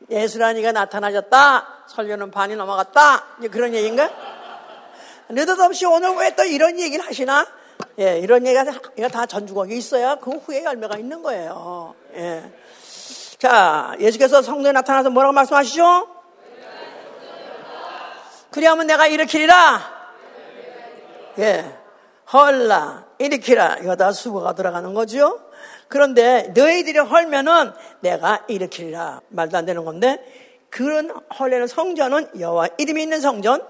[0.09, 1.85] 예수라는 이가 나타나셨다.
[1.87, 3.25] 설교는 반이 넘어갔다.
[3.51, 4.09] 그런 얘기인가?
[5.29, 7.45] 느닷없이 오늘 왜 또 이런 얘기를 하시나?
[7.99, 11.95] 예, 이런 얘기가 다, 다 전주곡이 있어야 그 후에 열매가 있는 거예요.
[12.15, 12.43] 예.
[13.37, 16.07] 자, 예수께서 성도에 나타나서 뭐라고 말씀하시죠?
[18.51, 19.81] 그리하면 내가 일으키리라.
[21.39, 21.77] 예.
[22.31, 23.77] 헐라, 일으키라.
[23.81, 25.39] 이거 다 수고가 들어가는 거죠.
[25.87, 29.21] 그런데 너희들이 헐면은 내가 일으키리라.
[29.29, 30.23] 말도 안 되는 건데
[30.69, 33.61] 그런 헐레는 성전은 여호와 이름이 있는 성전.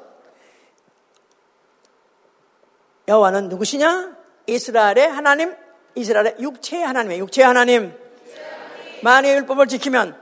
[3.12, 4.16] 여호와는 누구시냐?
[4.48, 5.54] 이스라엘의 하나님,
[5.96, 7.94] 이스라엘의 육체의 하나님의 육체의 하나님.
[9.04, 10.16] 만의 율법을 지키면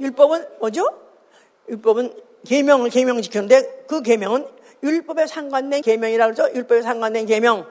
[0.00, 0.88] 율법은 뭐죠?
[1.68, 2.14] 율법은
[2.46, 4.48] 계명을 계명 지키는데 그 계명은
[4.82, 6.52] 율법에 상관된 계명이라 그러죠.
[6.52, 7.64] 율법에 상관된 계명.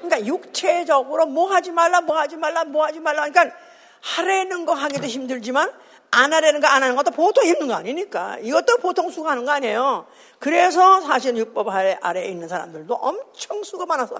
[0.00, 3.28] 그러니까 육체적으로 뭐 하지 말라, 뭐 하지 말라, 뭐 하지 말라.
[3.28, 3.54] 그러니까
[4.00, 5.70] 하려는 거 하기도 힘들지만
[6.12, 8.38] 안 하려는 거 안 하는 것도 보통 힘든 거 아니니까.
[8.38, 10.06] 이것도 보통 수고하는 거 아니에요.
[10.38, 14.16] 그래서 사실 율법 아래, 아래에 있는 사람들도 엄청 수고 많아서.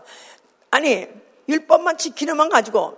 [0.71, 1.07] 아니,
[1.49, 2.97] 율법만 지키는만 가지고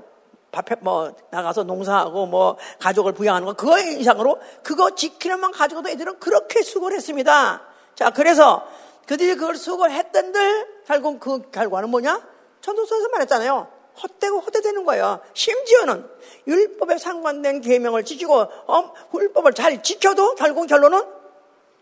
[0.53, 6.63] 밥해, 뭐, 나가서 농사하고 뭐, 가족을 부양하는 거, 그거 이상으로 그거 지키는만 가지고도 애들은 그렇게
[6.63, 7.63] 수고를 했습니다.
[7.97, 8.65] 자, 그래서
[9.07, 12.23] 그들이 그걸 수고를 했던들, 결국 그 결과는 뭐냐?
[12.61, 13.74] 전도서에서 말했잖아요.
[14.03, 15.21] 헛되고 헛되되는 거예요.
[15.35, 16.09] 심지어는
[16.47, 21.03] 율법에 상관된 계명을 지키고 어, 율법을 잘 지켜도 결국 결론은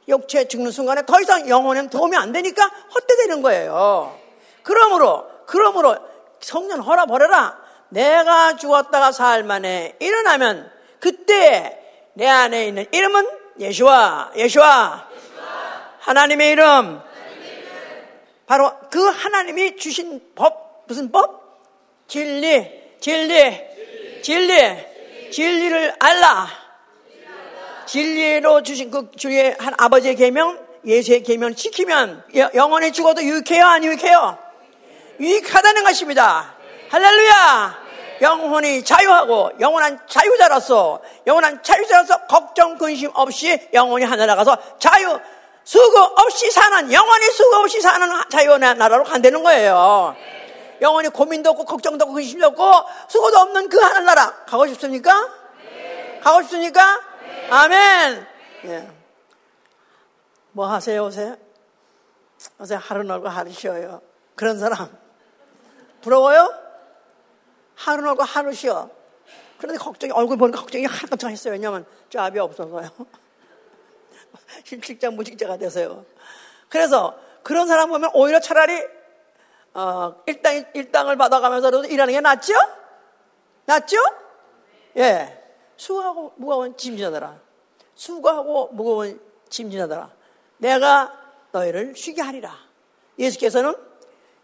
[0.09, 4.19] 육체 죽는 순간에 더 이상 영혼에 도움이 안 되니까 헛되되는 거예요.
[4.63, 5.97] 그러므로 그러므로
[6.41, 7.61] 성년 허라 버려라.
[7.89, 11.79] 내가 죽었다가 살만에 일어나면 그때
[12.15, 15.09] 내 안에 있는 이름은 예수와 예수와
[16.01, 17.01] 하나님의 이름
[18.47, 21.42] 바로 그 하나님이 주신 법 무슨 법?
[22.13, 22.71] 진리
[23.01, 23.59] 진리
[24.23, 26.47] 진리 진리를 알라
[27.87, 34.37] 진리로 주신 그 주의 한 아버지의 계명 예수의 계명을 지키면 영원히 죽어도 유익해요 안 유익해요?
[35.21, 36.55] 유익하다는 것입니다
[36.91, 37.83] 할렐루야
[38.21, 45.19] 영혼이 자유하고 영원한 자유자로서 영원한 자유자로서 걱정 근심 없이 영혼이 하늘나가서 자유
[45.65, 50.15] 수고 없이 사는 영원히 수고 없이 사는 자유의 나라로 간다는 거예요.
[50.83, 52.63] 영원히 고민도 없고 걱정도 없고 근심도 없고
[53.09, 55.33] 수고도 없는 그 하늘나라 가고 싶습니까?
[56.23, 57.01] 가고 싶습니까?
[57.51, 58.27] 아멘.
[58.65, 58.91] 예.
[60.53, 61.37] 뭐 하세요 요새?
[62.61, 64.03] 요새 하루 놀고 하루 쉬어요.
[64.35, 64.91] 그런 사람
[66.03, 66.53] 부러워요?
[67.75, 68.91] 하루 놀고 하루 쉬어.
[69.59, 71.53] 그런데 걱정이, 얼굴 보니까 걱정이 하나 깜짝 했어요.
[71.53, 72.91] 왜냐면 짭이 없어서요.
[74.65, 76.05] 실직자, 무직자가 돼서요.
[76.69, 78.85] 그래서 그런 사람 보면 오히려 차라리,
[79.75, 82.55] 어, 일당, 일당을 받아가면서도 일하는 게 낫죠?
[83.65, 83.97] 낫죠?
[84.99, 85.39] 예.
[85.77, 87.41] 수고하고 무거운 짐지나더라.
[87.95, 90.11] 수고하고 무거운 짐지나더라.
[90.59, 91.13] 내가
[91.53, 92.55] 너희를 쉬게 하리라.
[93.19, 93.75] 예수께서는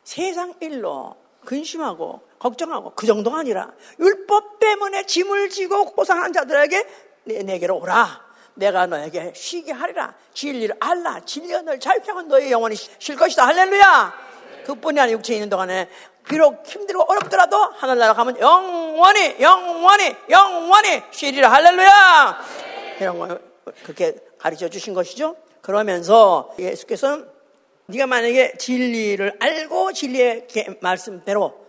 [0.03, 6.87] 세상 일로 근심하고 걱정하고 그 정도가 아니라 율법 때문에 짐을 지고 고상한 자들에게
[7.25, 8.27] 내, 게로 오라.
[8.55, 10.15] 내가 너에게 쉬게 하리라.
[10.35, 11.21] 진리를 알라.
[11.21, 13.47] 진리가 널 자유케 하면 너의 영원히 쉴 것이다.
[13.47, 14.28] 할렐루야.
[14.69, 15.89] 그뿐이 아니라 육체에 있는 동안에
[16.29, 21.51] 비록 힘들고 어렵더라도 하늘나라 가면 영원히 영원히 영원히 쉬리라.
[21.51, 22.41] 할렐루야.
[23.01, 23.39] 이런 거
[23.83, 25.37] 그렇게 가르쳐 주신 것이죠.
[25.63, 27.27] 그러면서 예수께서는
[27.87, 30.49] 네가 만약에 진리를 알고 진리의
[30.81, 31.67] 말씀대로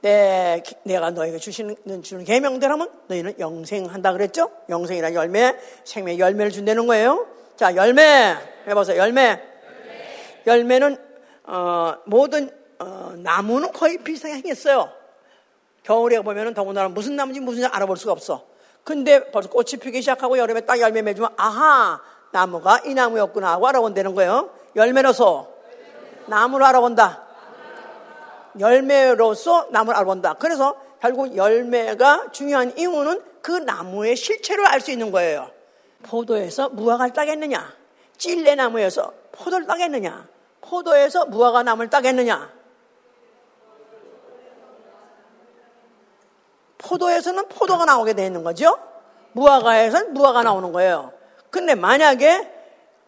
[0.00, 4.50] 내, 내가 너에게 주시는, 주는 계명대로 하면 너희는 영생한다 그랬죠?
[4.70, 7.26] 영생이란 열매, 생명 열매를 준다는 거예요.
[7.56, 8.34] 자, 열매.
[8.66, 8.96] 해보세요.
[8.96, 9.42] 열매.
[10.46, 10.78] 열매.
[10.78, 11.09] 는
[11.50, 14.88] 어, 모든, 어, 나무는 거의 비슷하게 생겼어요.
[15.82, 18.46] 겨울에 보면은 더군다나 무슨 나무인지 무슨 알아볼 수가 없어.
[18.84, 24.14] 근데 벌써 꽃이 피기 시작하고 여름에 딱 열매 맺으면, 아하, 나무가 이 나무였구나 하고 알아본다는
[24.14, 24.50] 거예요.
[24.76, 25.48] 열매로서
[26.26, 27.24] 나무를 알아본다.
[28.60, 30.34] 열매로서 나무를 알아본다.
[30.34, 35.50] 그래서 결국 열매가 중요한 이유는 그 나무의 실체를 알 수 있는 거예요.
[36.04, 37.74] 포도에서 무화과를 따겠느냐?
[38.18, 40.28] 찔레나무에서 포도를 따겠느냐?
[40.60, 42.52] 포도에서 무화과 나무를 따겠느냐?
[46.78, 48.78] 포도에서는 포도가 나오게 되어 있는 거죠.
[49.32, 51.12] 무화과에서는 무화과 나오는 거예요.
[51.50, 52.52] 근데 만약에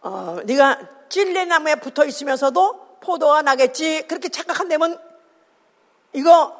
[0.01, 4.99] 어, 네가 찔레나무에 붙어 있으면서도 포도가 나겠지 그렇게 착각한다면
[6.13, 6.59] 이거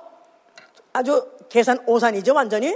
[0.91, 2.75] 아주 계산 오산이죠, 완전히.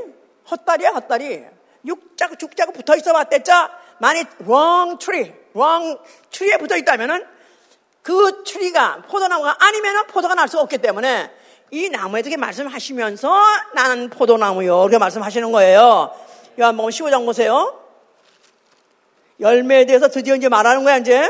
[0.50, 1.46] 헛다리야, 헛다리.
[1.86, 6.00] 육자고 죽자고 붙어 있어 봤댔자, 만약 wrong tree, wrong
[6.30, 7.26] tree에 붙어 있다면은
[8.02, 11.32] 그 트리가 포도나무가 아니면은 포도가 날 수가 없기 때문에
[11.72, 13.30] 이 나무에 대해 말씀하시면서
[13.74, 14.84] 나는 포도나무요.
[14.84, 16.12] 이렇게 말씀하시는 거예요.
[16.60, 17.82] 요한복음 15장 보세요.
[19.40, 21.30] 열매에 대해서 드디어 이제 말하는 거야, 이제.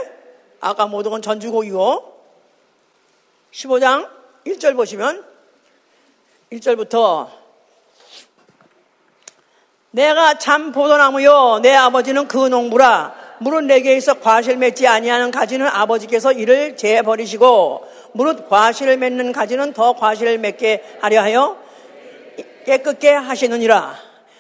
[0.62, 2.18] 아까 모든 건 전주곡이고.
[3.52, 4.10] 15장
[4.46, 5.26] 1절 보시면
[6.52, 7.30] 1절부터
[9.92, 16.32] 내가 참 포도나무요 내 아버지는 그 농부라 물은 내게 있어 과실 맺지 아니하는 가지는 아버지께서
[16.32, 21.58] 이를 재버리시고 무릇 과실을 맺는 가지는 더 과실을 맺게 하려 하여
[22.66, 23.96] 깨끗게 하시느니라.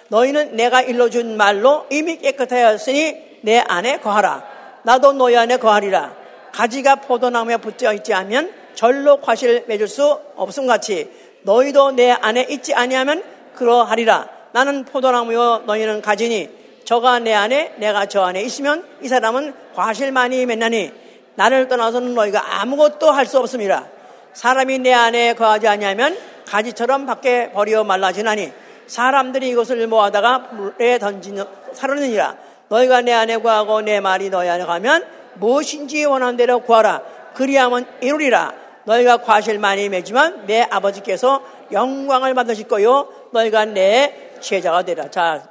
[0.09, 4.43] 너희는 내가 일러준 말로 이미 깨끗하였으니 내 안에 거하라.
[4.83, 6.15] 나도 너희 안에 거하리라.
[6.53, 11.09] 가지가 포도나무에 붙어 있지 않으면 절로 과실 맺을 수 없음 같이
[11.43, 13.23] 너희도 내 안에 있지 아니하면
[13.55, 14.29] 그러하리라.
[14.53, 16.49] 나는 포도나무요 너희는 가지니
[16.87, 20.93] 저가 내 안에 내가 저 안에 있으면 이 사람은 과실 많이 맺나니
[21.35, 23.89] 나를 떠나서는 너희가 아무것도 할 수 없습니다.
[24.31, 28.53] 사람이 내 안에 거하지 아니하면 가지처럼 밖에 버려 말라지나니
[28.87, 32.37] 사람들이 이것을 모아다가 불에 던지는 사르느니라.
[32.69, 37.01] 너희가 내 안에 구하고 내 말이 너희 안에 가면 무엇인지 원하는 대로 구하라.
[37.33, 38.53] 그리하면 이루리라.
[38.85, 41.41] 너희가 과실 많이 맺지만 내 아버지께서
[41.73, 43.09] 영광을 받으실 거요.
[43.33, 45.11] 너희가 내 제자가 되라.
[45.11, 45.49] 자,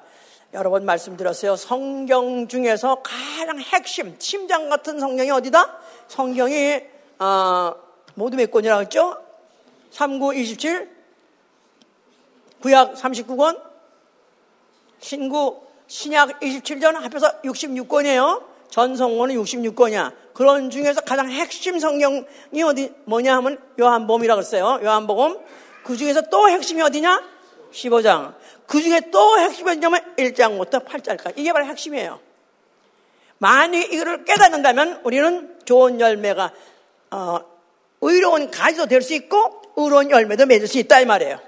[0.57, 1.55] 여러 번 말씀드렸어요.
[1.55, 5.79] 성경 중에서 가장 핵심, 심장 같은 성경이 어디다?
[6.09, 6.81] 성경이,
[7.19, 7.75] 어,
[8.15, 9.23] 모두 몇 권이라고 했죠?
[9.91, 10.91] 39, 27,
[12.63, 13.61] 구약 39권,
[14.99, 18.43] 신구, 신약 27전 합해서 66권이에요.
[18.71, 20.15] 전성원은 66권이야.
[20.33, 24.81] 그런 중에서 가장 핵심 성경이 어디, 뭐냐 하면 요한복음이라고 했어요.
[24.83, 25.39] 요한복음.
[25.85, 27.36] 그 중에서 또 핵심이 어디냐?
[27.77, 28.35] 15장.
[28.67, 31.35] 그 중에 또 핵심이 어디냐면 1장부터 8장까지.
[31.37, 32.19] 이게 바로 핵심이에요.
[33.39, 36.53] 만약 이거를 깨닫는다면 우리는 좋은 열매가,
[37.11, 37.41] 어,
[38.01, 41.39] 의로운 가지도 될 수 있고, 의로운 열매도 맺을 수 있다, 이 말이에요.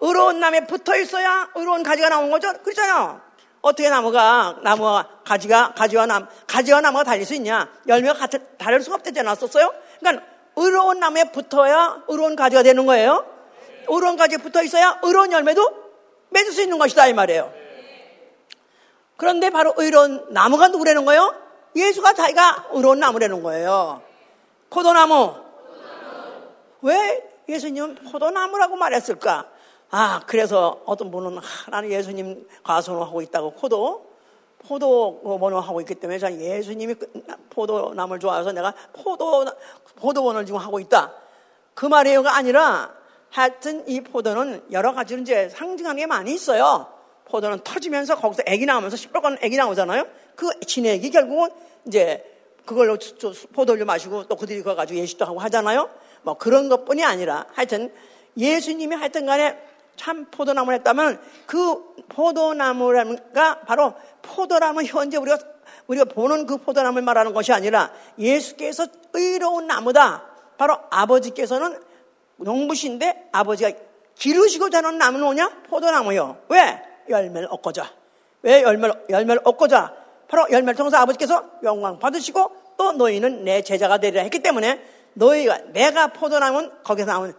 [0.00, 2.52] 의로운 나무에 붙어 있어야 의로운 가지가 나온 거죠?
[2.62, 3.20] 그렇잖아요.
[3.60, 7.68] 어떻게 나무가, 나무와 가지가, 가지와 나무, 가지와 나무가 달릴 수 있냐?
[7.86, 9.74] 열매가 같을, 다를 수가 없대지 않았었어요?
[9.98, 10.24] 그러니까
[10.56, 13.26] 의로운 나무에 붙어야 의로운 가지가 되는 거예요.
[13.94, 15.68] 의로운 가지에 붙어 있어야 의로운 열매도
[16.30, 17.52] 맺을 수 있는 것이다, 이 말이에요.
[19.16, 21.34] 그런데 바로 의로운 나무가 누구라는 거예요?
[21.76, 24.02] 예수가 자기가 의로운 나무라는 거예요.
[24.70, 25.34] 포도나무.
[26.82, 29.46] 왜 예수님은 포도나무라고 말했을까?
[29.90, 34.08] 아, 그래서 어떤 분은 아, 나는 예수님 가수을 하고 있다고 포도
[34.66, 37.10] 포도 원을 하고 있기 때문에 저 예수님이 그
[37.50, 39.46] 포도나무를 좋아해서 내가 포도
[39.96, 41.12] 포도원을 지금 하고 있다.
[41.74, 42.99] 그 말이에요가 아니라
[43.30, 46.88] 하여튼 이 포도는 여러 가지로 이제 상징하는 게 많이 있어요.
[47.26, 50.06] 포도는 터지면서 거기서 애기 나오면서 시뻘건 애기 나오잖아요.
[50.34, 51.48] 그 진액이 결국은
[51.86, 52.24] 이제
[52.66, 52.98] 그걸로
[53.52, 55.88] 포도를 마시고 또 그들이 그거 가지고 예식도 하고 하잖아요.
[56.22, 57.92] 뭐 그런 것 뿐이 아니라 하여튼
[58.36, 59.56] 예수님이 하여튼 간에
[59.96, 65.38] 참 포도나무를 했다면 그 포도나무가 바로 포도나무 현재 우리가
[65.86, 70.24] 우리가 보는 그 포도나무를 말하는 것이 아니라 예수께서 의로운 나무다.
[70.56, 71.89] 바로 아버지께서는
[72.44, 73.72] 농부신데 아버지가
[74.14, 75.62] 기르시고자 하는 나무는 뭐냐?
[75.68, 76.38] 포도나무요.
[76.48, 76.82] 왜?
[77.08, 77.90] 열매를 얻고자.
[78.42, 79.94] 왜 열매를, 열매를 얻고자?
[80.28, 84.80] 바로 열매를 통해서 아버지께서 영광 받으시고 또 너희는 내 제자가 되리라 했기 때문에
[85.14, 87.34] 너희가 내가 포도나무는 거기서 나온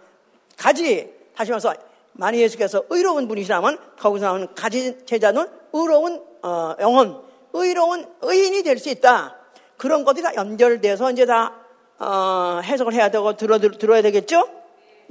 [0.57, 1.73] 가지 다시 말해서
[2.13, 7.21] 만약 예수께서 의로운 분이시라면 거기서 나오는 가지 제자는 의로운 어, 영혼,
[7.53, 9.37] 의로운 의인이 될 수 있다.
[9.77, 11.55] 그런 것들이 다 연결돼서 이제 다
[11.97, 14.43] 어, 해석을 해야 되고 들어, 들어야 되겠죠?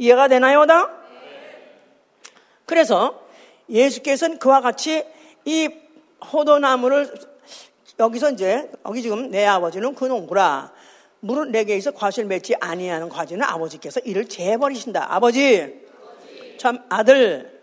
[0.00, 0.90] 이해가 되나요, 다?
[2.64, 3.22] 그래서
[3.68, 5.04] 예수께서는 그와 같이
[5.44, 5.68] 이
[6.32, 7.12] 호도나무를
[7.98, 10.72] 여기서 이제 여기 지금 내 아버지는 그 농구라
[11.20, 15.14] 물은 내게 있어 과실 맺지 아니하는 과지는 아버지께서 이를 재버리신다.
[15.14, 15.86] 아버지
[16.56, 17.60] 참 아들,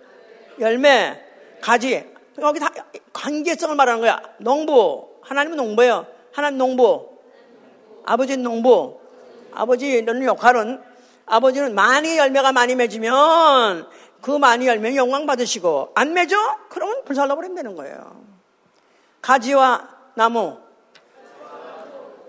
[0.59, 1.19] 열매,
[1.59, 2.05] 가지.
[2.39, 2.69] 여기 다
[3.13, 4.21] 관계성을 말하는 거야.
[4.37, 5.09] 농부.
[5.21, 6.05] 하나님은 농부예요.
[6.31, 7.17] 하나님 농부.
[8.05, 8.99] 아버지는 농부.
[9.51, 10.86] 아버지 는 역할은
[11.27, 13.87] 아버지는 많이 열매가 많이 맺으면
[14.21, 16.35] 그 많이 열매 영광 받으시고 안 맺어?
[16.69, 18.23] 그러면 불살라 버린다는 거예요.
[19.21, 20.57] 가지와 나무.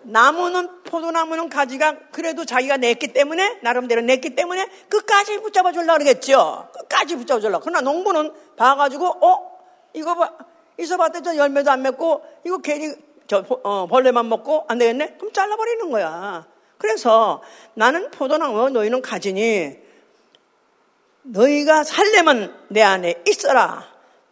[0.03, 6.69] 나무는 포도나무는 가지가 그래도 자기가 냈기 때문에 나름대로 냈기 때문에 끝까지 붙잡아 줄라 그러겠죠.
[6.73, 7.61] 끝까지 붙잡아 줄라.
[7.61, 9.59] 그러나 농부는 봐가지고 어
[9.93, 10.33] 이거 봐
[10.79, 12.95] 있어봤더니 저 열매도 안 맺고 이거 괜히
[13.27, 15.17] 저 어, 벌레만 먹고 안 되겠네.
[15.19, 16.47] 그럼 잘라버리는 거야.
[16.79, 17.43] 그래서
[17.75, 19.77] 나는 포도나무 너희는 가지니
[21.23, 23.87] 너희가 살려면 내 안에 있어라.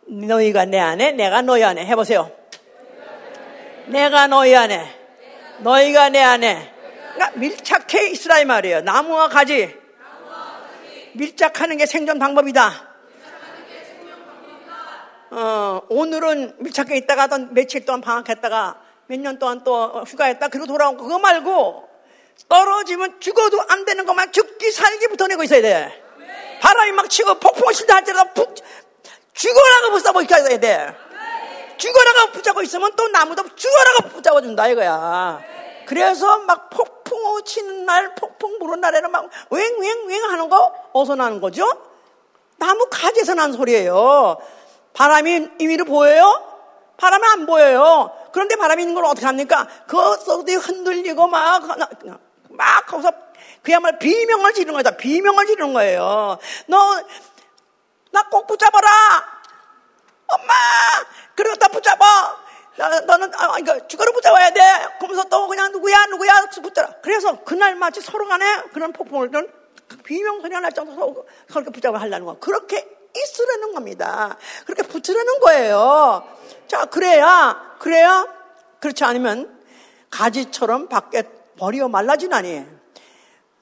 [0.07, 2.31] 너희가 내 안에 내가 너희 안에 해보세요.
[3.87, 4.95] 내가 너희 안에
[5.59, 6.73] 너희가 내 안에
[7.15, 8.81] 그러니까 밀착해 있으라 이 말이에요.
[8.83, 9.75] 나무와 가지.
[11.15, 12.87] 밀착하는 게 생존 방법이다.
[15.31, 20.97] 어, 오늘은 밀착해 있다가 또 며칠 동안 방학했다가 몇 년 동안 또 휴가했다 그리고 돌아온
[20.97, 21.86] 거 그거 말고
[22.49, 26.03] 떨어지면 죽어도 안 되는 것만 죽기 살기 붙어내고 있어야 돼.
[26.61, 28.21] 바람이 막 치고 폭풍 신다 할때도
[29.35, 30.97] 죽어라고 붙잡고 있어야 돼.
[31.77, 35.41] 죽어라가 붙잡고 있으면 또 나무도 죽어라가 붙잡아 준다 이거야.
[35.87, 41.67] 그래서 막 폭풍 치는 날, 폭풍 부는 날에는 막 웽웽웽 하는 거 어서 나는 거죠?
[42.57, 44.39] 나무 가지에서 난 소리예요.
[44.95, 46.43] 바람이 임의로 보여요?
[46.97, 48.11] 바람은 안 보여요.
[48.33, 49.69] 그런데 바람이 있는 걸 어떻게 합니까?
[49.87, 51.63] 그 속에 흔들리고 막,
[52.57, 53.13] 막 거기서
[53.63, 54.97] 그야말로 비명을 지르는 거다.
[54.97, 56.39] 비명을 지르는 거예요.
[56.67, 57.03] 너,
[58.13, 58.89] 나 꼭 붙잡아라!
[60.29, 60.55] 엄마!
[61.35, 62.37] 그리고 나 붙잡아!
[62.77, 64.61] 나, 너는, 아, 그러니까 죽어로 붙잡아야 돼!
[64.99, 66.95] 그러면서 또 그냥 누구야, 누구야, 붙잡아.
[67.03, 69.31] 그래서 그날 마치 서로 간에 그런 폭풍을,
[70.05, 72.39] 비명 소리가 날 정도로 그렇게 붙잡아 하려는 거.
[72.39, 74.37] 그렇게 있으라는 겁니다.
[74.67, 76.27] 그렇게 붙으라는 거예요.
[76.69, 78.27] 자, 그래야, 그래야,
[78.81, 79.59] 그렇지 않으면
[80.11, 81.23] 가지처럼 밖에
[81.59, 82.65] 버리어 말라지나니.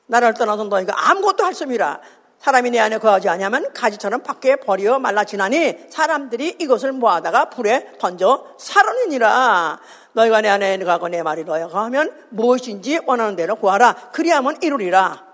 [0.07, 2.01] 나라를 떠나서 너희가 아무것도 할수 없이라.
[2.39, 9.81] 사람이 내 안에 거하지 아니하면 가지처럼 밖에 버리어 말라지나니 사람들이 이것을 모아다가 불에 던져 살아느니라.
[10.13, 14.11] 너희가 내 안에 거하고 내 말이 너희가 거하면 무엇인지 원하는 대로 구하라.
[14.13, 15.25] 그리하면 이루리라.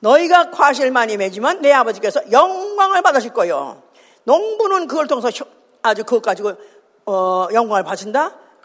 [0.00, 3.82] 너희가 과실 많이 매지만 내 아버지께서 영광을 받으실 거요.
[4.24, 5.28] 농부는 그걸 통해서
[5.82, 6.54] 아주 그것 가지고
[7.04, 7.84] 어, 영광을.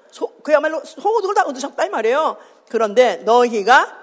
[0.10, 2.38] 소, 그야말로 소득을 다 얻으셨다 이 말이에요.
[2.70, 3.96] 그런데 너희가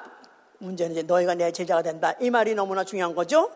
[0.58, 2.14] 문제는 이제 너희가 내 제자가 된다.
[2.20, 3.50] 이 말이 너무나 중요한 거죠.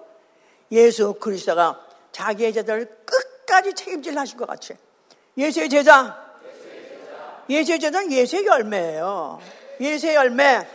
[0.73, 1.81] 예수 그리스도가
[2.13, 4.75] 자기의 제자를 끝까지 책임질 하실 것 같이.
[5.37, 6.29] 예수의 제자.
[7.49, 9.41] 예수의 제자는 예수의 열매예요.
[9.81, 10.67] 예수의 열매.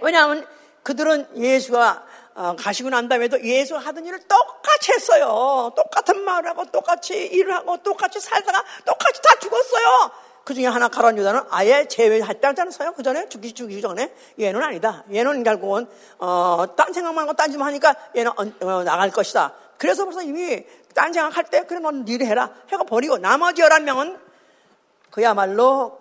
[0.00, 0.46] 왜냐하면
[0.82, 5.72] 그들은 예수가 어, 가시고 난 다음에도 예수 하던 일을 똑같이 했어요.
[5.76, 10.10] 똑같은 말을 하고 똑같이 일을 하고 똑같이 살다가 똑같이 다 죽었어요.
[10.44, 12.92] 그 중에 하나 가론 유다는 아예 제외했다잖아요.
[12.94, 15.04] 그 전에 죽기 죽기 전에 얘는 아니다.
[15.12, 15.86] 얘는 결국은
[16.18, 19.54] 어, 딴 생각만 하고 딴 짓만 하니까 얘는 어, 나갈 것이다.
[19.78, 20.64] 그래서 벌써 이미
[20.94, 24.18] 딴 생각할 때 그래 너는 일 해라 해가 버리고 나머지 열한 명은
[25.10, 25.98] 그야말로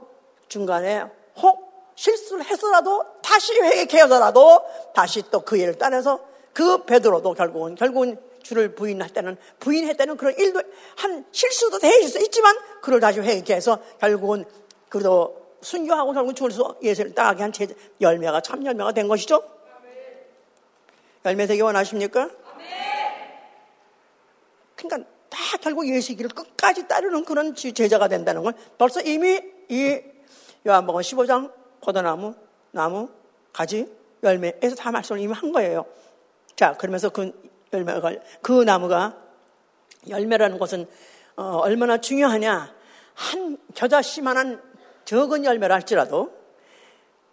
[0.48, 1.06] 중간에
[1.38, 4.64] 혹 실수를 해서라도 다시 회개해서라도
[4.94, 6.20] 다시 또 그 일을 따라서
[6.54, 8.18] 그 베드로도 결국은 결국은
[8.50, 9.38] 주를 부인할 때는
[10.18, 10.62] 그런 일도
[10.98, 14.44] 한 실수도 대실 수 있지만 그걸 다시 회개해서 결국은
[14.90, 17.54] 그래도 순교하고 결국 주를 예수를 따라가게 한
[18.02, 19.44] 열매가 참 열매가 된 것이죠.
[21.26, 22.30] 열매 되기 원하십니까?
[24.76, 30.02] 그러니까 다 결국 예수 길을 끝까지 따르는 그런 제자가 된다는 걸 벌써 이미 이
[30.66, 32.34] 요한복음 15장 포도나무,
[32.72, 33.10] 나무,
[33.54, 33.86] 가지,
[34.24, 35.86] 열매에서 다 말씀을 이미 한 거예요.
[36.56, 38.12] 자, 그러면서 그 열매가,
[38.42, 39.16] 그 나무가
[40.08, 40.88] 열매라는 것은
[41.36, 42.76] 어, 얼마나 중요하냐.
[43.14, 44.62] 한 겨자씨만한
[45.06, 46.32] 적은 열매를 할지라도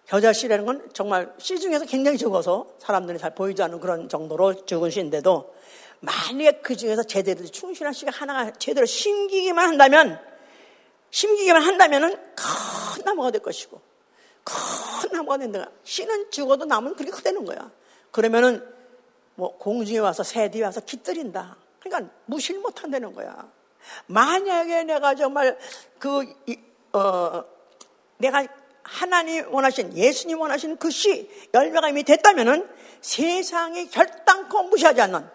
[0.07, 5.55] 겨자씨라는 건 정말 씨 중에서 굉장히 적어서 사람들이 잘 보이지 않는 그런 정도로 적은 씨인데도
[6.01, 10.21] 만약에 그 중에서 제대로 충실한 씨가 하나가 제대로 심기기만 한다면
[11.11, 13.81] 심기기만 한다면은 큰 나무가 될 것이고
[14.45, 15.69] 큰 나무가 된다.
[15.83, 17.71] 씨는 죽어도 나무는 그렇게 크다는 거야.
[18.13, 18.65] 그러면은
[19.37, 21.57] 뭐 공중에 와서 새들이 와서 깃들인다.
[21.81, 23.49] 그러니까 무실 못한다는 거야.
[24.07, 25.57] 만약에 내가 정말
[25.99, 26.25] 그,
[26.93, 27.45] 어,
[28.19, 28.45] 내가
[28.83, 32.69] 하나님 원하신, 예수님 원하신 그 씨, 열매가 이미 됐다면은
[33.01, 35.29] 세상이 결단코 무시하지 않는,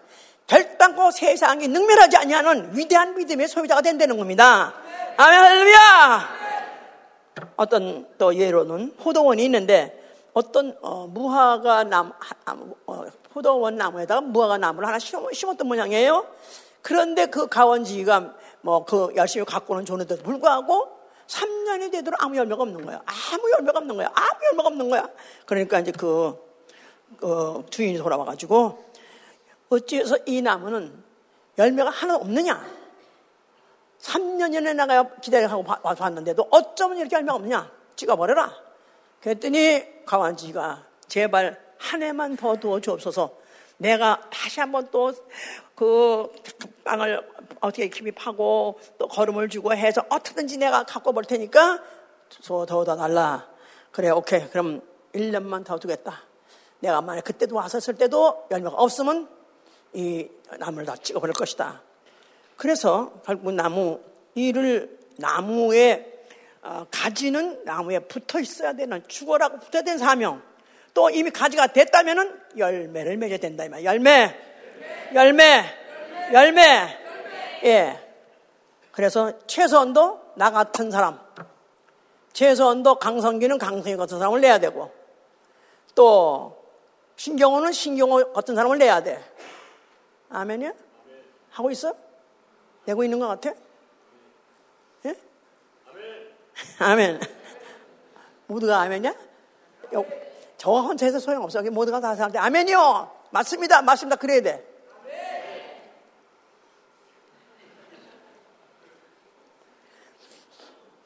[0.46, 4.74] 결단코 세상이 능멸하지 아니하는 위대한 믿음의 소유자가 된다는 겁니다.
[5.16, 6.42] 아멘, 할렐루야!
[7.56, 9.98] 어떤 또 예로는 포도원이 있는데
[10.32, 12.12] 어떤 어, 무화과 나무,
[12.86, 16.26] 어, 포도원 나무에다가 무화과 나무를 하나 심었던 모양이에요.
[16.82, 23.02] 그런데 그 가원지기가 뭐 그 열심히 갖고는 줬는데도 불구하고 3년이 되도록 아무 열매가 없는 거야.
[23.06, 24.10] 아무 열매가 없는 거야.
[24.14, 25.08] 아무 열매가 없는 거야.
[25.46, 26.36] 그러니까 이제 그,
[27.16, 28.84] 그 주인이 돌아와가지고
[29.70, 31.02] 어찌해서 이 나무는
[31.58, 32.64] 열매가 하나 없느냐?
[34.00, 37.70] 3년이나 내가 기다려하고 와서 왔는데도 어쩌면 이렇게 열매가 없냐?
[37.96, 38.52] 찍어버려라.
[39.20, 43.42] 그랬더니 가완지가 제발 한 해만 더 두어 주옵소서.
[43.78, 45.12] 내가 다시 한번 또
[45.82, 46.30] 그
[46.84, 47.28] 빵을
[47.60, 51.82] 어떻게 파고 또 걸음을 주고 해서 어떻게든지 내가 갖고 볼 테니까
[52.44, 53.48] 더, 더, 더 달라.
[53.90, 54.48] 그래, 오케이.
[54.50, 54.80] 그럼
[55.12, 56.22] 1년만 더 두겠다.
[56.78, 59.28] 내가 만약 그때도 왔었을 때도 열매가 없으면
[59.92, 60.28] 이
[60.58, 61.82] 나무를 다 찍어버릴 것이다.
[62.56, 63.98] 그래서 결국 나무
[64.36, 66.26] 이를 나무에
[66.62, 70.42] 어, 가지는 나무에 붙어 있어야 되는 죽어라고 붙어야 되는 사명.
[70.94, 73.84] 또 이미 가지가 됐다면은 열매를 맺어야 된다 이 말.
[73.84, 74.36] 열매,
[75.14, 75.64] 열매,
[76.32, 76.98] 열매, 열매.
[77.64, 77.98] 예.
[78.92, 81.18] 그래서 최소한도 나 같은 사람,
[82.32, 84.92] 최소한도 강성기는 강성기 같은 사람을 내야 되고,
[85.94, 86.62] 또
[87.16, 89.22] 신경호는 신경호 같은 사람을 내야 돼.
[90.28, 90.72] 아멘이야?
[91.50, 91.94] 하고 있어?
[92.84, 93.54] 내고 있는 것 같아?
[95.06, 95.14] 예?
[96.78, 97.20] 아멘.
[98.46, 99.14] 모두가 아멘이야?
[100.62, 101.60] 저 혼자 해서 소용없어.
[101.60, 103.10] 모두가 다 사람한테 아멘이요.
[103.30, 103.82] 맞습니다.
[103.82, 104.14] 맞습니다.
[104.14, 104.64] 그래야 돼.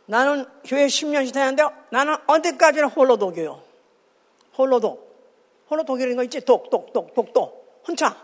[0.04, 3.62] 나는 교회 10년씩 다녔는데 나는 언제까지나 홀로 독이요.
[4.58, 5.06] 홀로 독.
[5.70, 6.42] 홀로 독이라는 거 있지?
[6.44, 7.82] 독, 독, 독, 독, 독.
[7.88, 8.14] 혼자.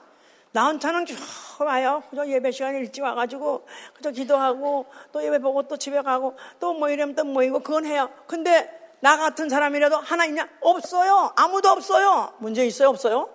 [0.52, 1.16] 나 혼자는 쭉
[1.60, 2.02] 와요.
[2.10, 6.90] 그저 예배 시간에 일찍 와가지고 그저 기도하고 또 예배 보고 또 집에 가고 또 뭐
[6.90, 8.10] 이러면 또 모이고 그건 해요.
[8.26, 10.48] 근데 나 같은 사람이라도 하나 있냐?
[10.60, 11.32] 없어요.
[11.34, 12.34] 아무도 없어요.
[12.38, 12.88] 문제 있어요?
[12.88, 13.28] 없어요?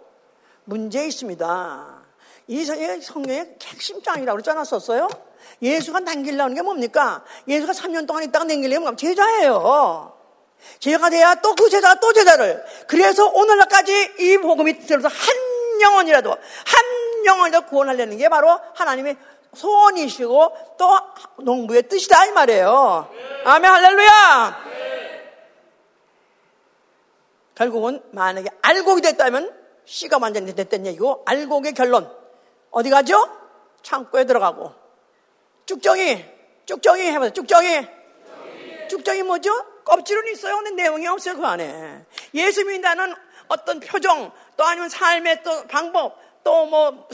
[0.63, 2.03] 문제 있습니다.
[2.47, 5.09] 이 성경의 핵심장이라고 그러지 않았었어요?
[5.61, 7.26] 예수가 남기려는 게 뭡니까?
[7.49, 10.13] 예수가 3년 동안 있다가 남기려면 제자예요.
[10.80, 12.63] 제자가 돼야 또 그 제자가 또 제자를.
[12.88, 19.18] 그래서 오늘날까지 이 복음이 들어서 한 영혼이라도, 한 영혼이라도 구원하려는 게 바로 하나님의
[19.53, 20.99] 소원이시고 또
[21.43, 23.09] 농부의 뜻이다 이 말이에요.
[23.43, 24.66] 아멘 할렐루야.
[27.57, 29.51] 결국은 만약에 알곡이 됐다면
[29.83, 32.07] 씨가 완전히 됐던 얘기고 알곡의 결론
[32.69, 33.17] 어디 가죠?
[33.81, 34.73] 창고에 들어가고
[35.65, 36.23] 쭉정이
[36.67, 37.33] 쭉정이 해보세요.
[37.33, 37.87] 쭉정이
[38.89, 39.51] 쭉정이 뭐죠?
[39.85, 40.57] 껍질은 있어요.
[40.57, 42.05] 근데 내용이 없어요 그 안에.
[42.35, 43.15] 예수 믿는다는
[43.47, 47.07] 어떤 표정 또 아니면 삶의 또 방법 또 뭐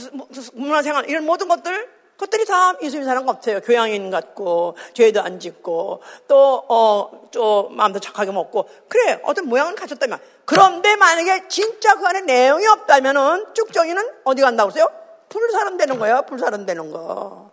[0.54, 1.90] 문화생활 이런 모든 것들
[2.24, 3.60] 그것들이 다 예수님 사람 같아요.
[3.60, 8.70] 교양인 같고, 죄도 안 짓고, 또, 어, 좀 마음도 착하게 먹고.
[8.88, 10.20] 그래, 어떤 모양은 갖췄다면.
[10.46, 14.90] 그런데 만약에 진짜 그 안에 내용이 없다면은 쭉정이는 어디 간다고 그러세요?
[15.30, 16.22] 불사름 되는 거예요.
[16.28, 17.52] 불사름 되는 거.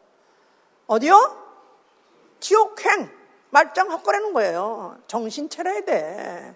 [0.87, 1.37] 어디요?
[2.39, 3.11] 지옥행.
[3.51, 4.99] 말짱 헛거리는 거예요.
[5.09, 6.55] 정신 차려야 돼.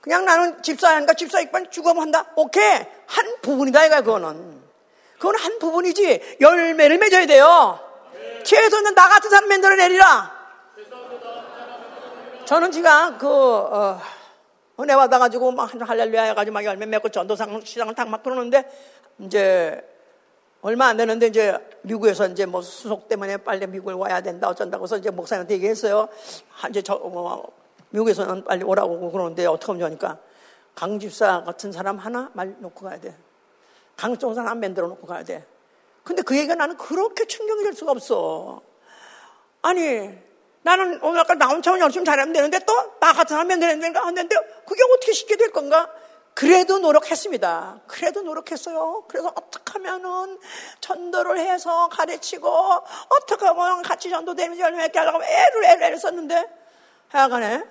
[0.00, 2.32] 그냥 나는 집사하니까 집사 입반 죽어한다?
[2.36, 2.86] 오케이.
[3.06, 4.59] 한 부분이다, 이거야, 그거는.
[5.20, 7.78] 그건 한 부분이지 열매를 맺어야 돼요.
[8.42, 10.40] 최소는 나 같은 사람 만들어 내리라.
[12.46, 14.00] 저는 지금 그 어,
[14.80, 18.64] 은혜 받아가지고 막 할렐루야 해가지고 막 열매 맺고 전도상 시장을 탁막 그러는데
[19.18, 19.86] 이제
[20.62, 24.96] 얼마 안 되는데 이제 미국에서 이제 뭐 수속 때문에 빨리 미국을 와야 된다 어쩐다고 해서
[24.96, 26.08] 이제 목사님한테 얘기했어요.
[26.70, 27.52] 이제 저 뭐,
[27.90, 30.18] 미국에서는 빨리 오라고 그러는데 어떻게 하면 좋으니까
[30.74, 33.14] 강집사 같은 사람 하나 말 놓고 가야 돼.
[34.00, 35.46] 강정산 안 만들어 놓고 가야 돼.
[36.04, 38.62] 근데 그 얘기가 나는 그렇게 충격이 될 수가 없어.
[39.60, 40.10] 아니,
[40.62, 44.36] 나는 오늘 아까 나온 차원 열심히 잘하면 되는데 또 나 같은 사람 만들어야 하는데
[44.66, 45.90] 그게 어떻게 쉽게 될 건가?
[46.34, 47.80] 그래도 노력했습니다.
[47.86, 49.04] 그래도 노력했어요.
[49.08, 50.38] 그래서 어떻게 하면은
[50.80, 56.46] 전도를 해서 가르치고 어떻게 하면 같이 전도되면서 열매 맺게 하려고 애를 애를 애를 썼는데
[57.08, 57.64] 하여간에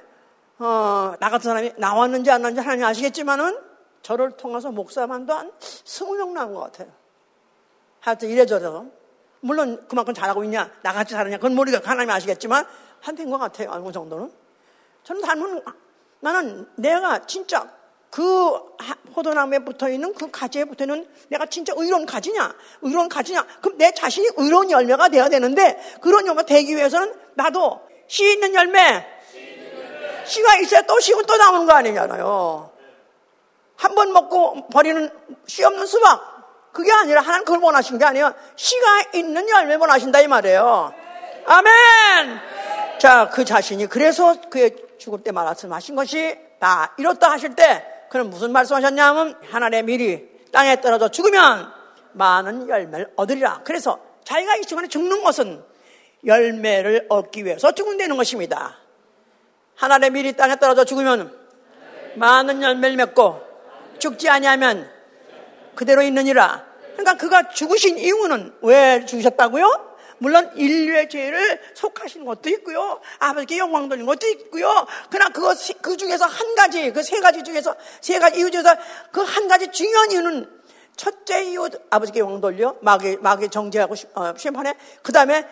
[0.59, 3.68] 어, 나 같은 사람이 나왔는지 안 나왔는지 하나님 아시겠지만은
[4.01, 6.89] 저를 통해서 목사만도 한 스무 명 나온 것 같아요.
[7.99, 8.85] 하여튼 이래저래서.
[9.41, 12.65] 물론 그만큼 잘하고 있냐, 나같이 잘하냐, 그건 모르겠고 하나님 아시겠지만,
[13.01, 13.69] 한 된 것 같아요.
[13.71, 14.29] 어느 정도는.
[15.03, 15.63] 저는 닮은,
[16.19, 17.71] 나는 내가 진짜
[18.09, 18.51] 그
[19.13, 23.93] 포도나무에 붙어 있는 그 가지에 붙어 있는 내가 진짜 의로운 가지냐, 의로운 가지냐, 그럼 내
[23.93, 29.05] 자신이 의로운 열매가 되어야 되는데, 그런 열매가 되기 위해서는 나도 씨 있는 열매,
[30.25, 32.68] 씨가 있어야 또 씨고 또 나오는 거 아니잖아요.
[33.79, 35.09] 한 번 먹고 버리는
[35.47, 36.71] 씨 없는 수박.
[36.73, 38.33] 그게 아니라 하나님 그걸 원하신 게 아니에요.
[38.55, 40.93] 씨가 있는 열매 원하신다 이 말이에요.
[41.45, 42.39] 아멘!
[42.99, 48.51] 자, 그 자신이 그래서 그의 죽을 때 말씀하신 것이 다 이렇다 하실 때 그는 무슨
[48.51, 51.71] 말씀하셨냐면 하나님의 미리 땅에 떨어져 죽으면
[52.11, 53.61] 많은 열매를 얻으리라.
[53.63, 55.63] 그래서 자기가 이 시간에 죽는 것은
[56.25, 58.75] 열매를 얻기 위해서 죽는다는 것입니다.
[59.75, 61.33] 하나님의 미리 땅에 떨어져 죽으면
[62.15, 63.48] 많은 열매를 맺고
[63.99, 64.89] 죽지 아니하면
[65.75, 66.65] 그대로 있느니라.
[66.93, 69.87] 그러니까 그가 죽으신 이유는 왜 죽으셨다고요?
[70.21, 72.99] 물론 인류의 죄를 속하신 것도 있고요.
[73.19, 74.85] 아버지께 영광 돌린 것도 있고요.
[75.09, 78.75] 그러나 그것, 그 중에서 한 가지, 그 세 가지 중에서, 세 가지 이유 중에서
[79.13, 80.59] 그 한 가지 중요한 이유는
[80.97, 84.73] 첫째 이유, 아버지께 영광 돌려, 마귀, 마귀 정죄하고 어, 심판해.
[85.01, 85.47] 그 다음에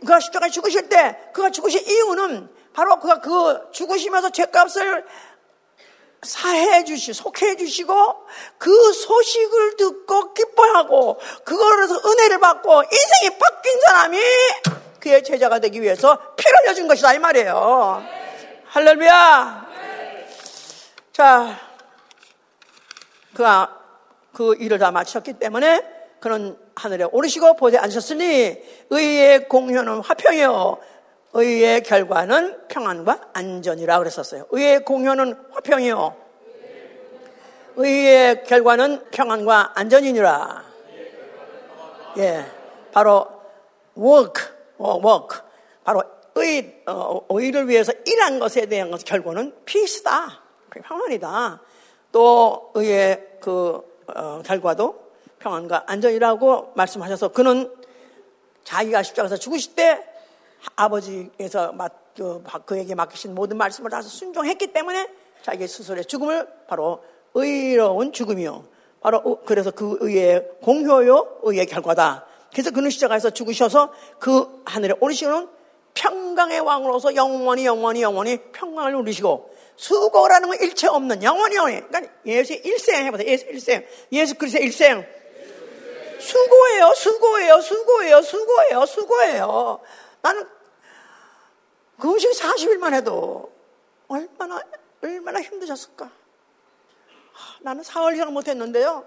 [0.00, 5.06] 그가 십자가에 죽으실 때, 그가 죽으신 이유는 바로 그가 그 죽으시면서 죄값을
[6.22, 7.94] 사해 주시, 속해 주시고
[8.58, 14.18] 그 소식을 듣고 기뻐하고 그걸로서 은혜를 받고 인생이 바뀐 사람이
[15.00, 18.04] 그의 제자가 되기 위해서 피를 흘려준 것이다 이 말이에요.
[18.66, 19.66] 할렐루야.
[21.12, 21.58] 자,
[23.34, 23.80] 그가
[24.32, 25.82] 그 일을 다 마쳤기 때문에
[26.20, 28.58] 그는 하늘에 오르시고 보좌에 앉으셨으니
[28.90, 30.78] 의의 공효는 화평이요
[31.34, 34.46] 의의 결과는 평안과 안전이라 그랬었어요.
[34.50, 36.16] 의의 공효는 화평이요.
[37.76, 40.64] 의의 결과는 평안과 안전이니라.
[42.18, 42.44] 예.
[42.92, 43.26] 바로
[43.96, 44.44] work,
[44.76, 45.40] 어, work.
[45.84, 46.02] 바로
[46.34, 50.40] 의, 어, 의를 위해서 일한 것에 대한 것 결과는 peace다.
[50.70, 51.60] 평안이다.
[52.12, 53.80] 또 의의 그
[54.14, 55.00] 어, 결과도
[55.38, 57.74] 평안과 안전이라고 말씀하셔서 그는
[58.64, 60.11] 자기가 십자가에서 죽으실 때
[60.76, 61.74] 아버지에서
[62.16, 65.08] 그, 그에게 맡기신 모든 말씀을 다 순종했기 때문에
[65.42, 67.02] 자기 스스로의 죽음을 바로
[67.34, 68.64] 의로운 죽음이요.
[69.00, 72.26] 바로 그래서 그 의의 공효요, 의의 결과다.
[72.52, 75.48] 그래서 그는 시작해서 죽으셔서 그 하늘에 오르시는
[75.94, 82.60] 평강의 왕으로서 영원히 영원히 영원히 평강을 누리시고 수고라는 건 일체 없는 영원히 영원히 그러니까 예수의
[82.64, 83.28] 일생 해보세요.
[83.28, 83.86] 예수 일생.
[84.12, 85.04] 예수 그리스도의 일생.
[86.20, 89.80] 수고예요, 수고예요, 수고예요, 수고예요, 수고예요.
[90.22, 90.48] 나는
[91.98, 93.52] 그 음식 40일만 해도
[94.08, 94.62] 얼마나,
[95.02, 96.10] 얼마나 힘드셨을까.
[97.60, 99.06] 나는 사흘 이상 못했는데요.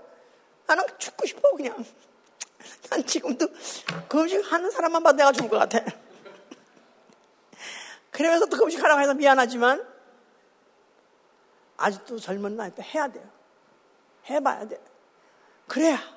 [0.68, 1.84] 나는 죽고 싶어, 그냥.
[2.90, 3.48] 난 지금도
[4.08, 5.80] 그 음식 하는 사람만 봐도 내가 죽을 것 같아.
[8.12, 9.86] 그러면서 또그 음식 하라고 해서 미안하지만,
[11.78, 13.30] 아직도 젊은 나이 때 해야 돼요.
[14.30, 14.82] 해봐야 돼.
[15.68, 16.15] 그래야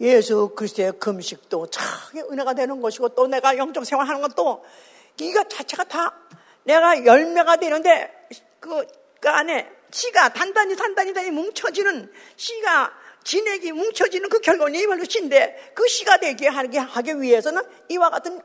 [0.00, 4.64] 예수 그리스도의 금식도 참의 은혜가 되는 것이고 또 내가 영적 생활하는 것도
[5.20, 6.14] 이거 자체가 다
[6.64, 8.10] 내가 열매가 되는데
[8.60, 8.86] 그,
[9.20, 12.92] 그 안에 씨가 단단히 단단히 단히 뭉쳐지는 씨가
[13.24, 18.40] 진액이 뭉쳐지는 그 결론이 바로 씨인데 그 씨가 되게 하기, 하기 위해서는 이와 같은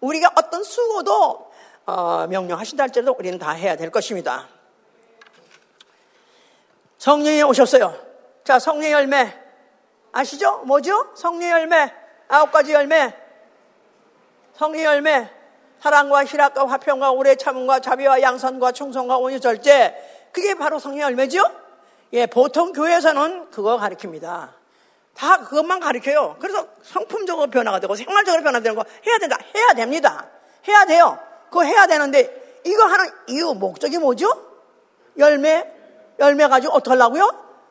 [0.00, 1.50] 우리가 어떤 수고도
[1.86, 4.48] 어, 명령하신다 할지라도 우리는 다 해야 될 것입니다.
[6.98, 7.96] 성령이 오셨어요.
[8.44, 9.41] 자, 성령 열매.
[10.12, 10.58] 아시죠?
[10.66, 11.10] 뭐죠?
[11.14, 11.92] 성령 열매.
[12.28, 13.14] 아홉 가지 열매.
[14.54, 15.30] 성령 열매.
[15.80, 20.30] 사랑과 희락과 화평과 오래 참음과 자비와 양선과 충성과 온유 절제.
[20.32, 21.42] 그게 바로 성령 열매죠?
[22.12, 24.54] 예, 보통 교회에서는 그거 가르칩니다.
[25.14, 26.36] 다 그것만 가르쳐요.
[26.38, 29.36] 그래서 성품적으로 변화가 되고 생활적으로 변화되는 거 해야 된다.
[29.54, 30.28] 해야 됩니다.
[30.68, 31.18] 해야 돼요.
[31.46, 34.30] 그거 해야 되는데 이거 하는 이유, 목적이 뭐죠?
[35.18, 35.66] 열매,
[36.18, 37.28] 열매 가지고 어떻게 하려고요?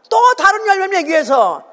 [0.09, 1.70] 또 다른 열매 내기 위해서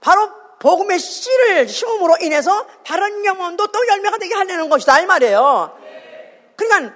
[0.00, 5.78] 바로 복음의 씨를 심음으로 인해서 다른 영혼도 또 열매가 되게 하려는 것이다 이 말이에요.
[6.56, 6.94] 그러니까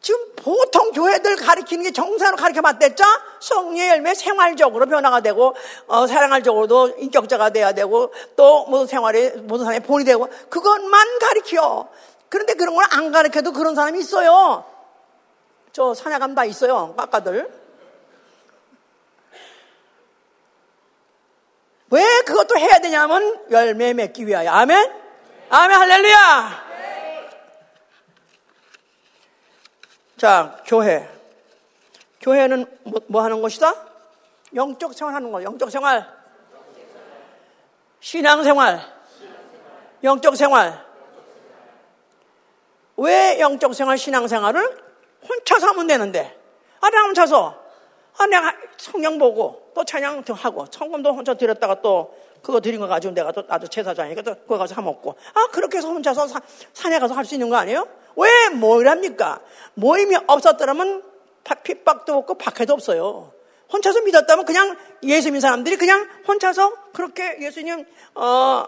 [0.00, 3.04] 지금 보통 교회들 가리키는 게 정상으로 가르쳐 봤댔죠?
[3.38, 5.54] 성령 열매 생활적으로 변화가 되고,
[5.86, 11.88] 어, 사랑활적으로도 인격자가 돼야 되고, 또 모든 생활에, 모든 사람이 본이 되고, 그것만 가리켜.
[12.30, 14.64] 그런데 그런 걸 안 가르쳐도 그런 사람이 있어요.
[15.72, 16.94] 저 사냥감 다 있어요.
[16.96, 17.59] 깎아들.
[21.90, 24.50] 왜 그것도 해야 되냐면 열매 맺기 위하여.
[24.50, 24.92] 아멘?
[25.50, 26.70] 아멘, 할렐루야!
[30.16, 31.08] 자, 교회.
[32.20, 33.74] 교회는 뭐, 뭐 하는 것이다?
[34.54, 36.06] 영적 생활 하는 거, 영적 생활.
[38.00, 38.80] 신앙 생활.
[40.04, 40.86] 영적 생활.
[42.96, 44.78] 왜 영적 생활, 신앙 생활을
[45.28, 46.38] 혼자서 하면 되는데.
[46.80, 47.69] 아, 내가 혼자서.
[48.18, 53.14] 아, 내가 성경 보고 또 찬양 하고 성금도 혼자 드렸다가 또 그거 드린 거 가지고
[53.14, 55.14] 내가 또 나도 제사장이니까 또 그거 가서 사먹고.
[55.34, 56.40] 아, 그렇게 해서 혼자서 사,
[56.72, 57.86] 산에 가서 할 수 있는 거 아니에요?
[58.16, 59.40] 왜 뭐랍니까?
[59.74, 61.02] 모임이 없었더라면
[61.62, 63.32] 핍박도 없고 박해도 없어요.
[63.72, 67.84] 혼자서 믿었다면 그냥 예수 믿는 사람들이 그냥 혼자서 그렇게 예수님
[68.14, 68.64] 어,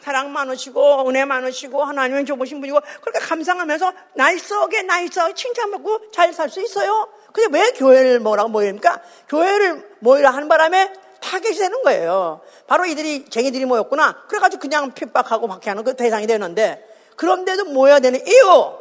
[0.00, 6.62] 사랑 많으시고 은혜 많으시고 하나님은 좋으신 분이고 그렇게 감상하면서 nice하게 nice하게 칭찬받고 잘 살 수
[6.62, 7.08] 있어요.
[7.36, 9.02] 근데 왜 교회를 뭐라고 모입니까?
[9.28, 12.40] 교회를 모이라 하는 바람에 타겟이 되는 거예요.
[12.66, 14.26] 바로 이들이 쟁이들이 모였구나.
[14.26, 16.82] 그래가지고 그냥 핍박하고 박해하는 그 대상이 되는데
[17.16, 18.72] 그런데도 모여야 되는 이유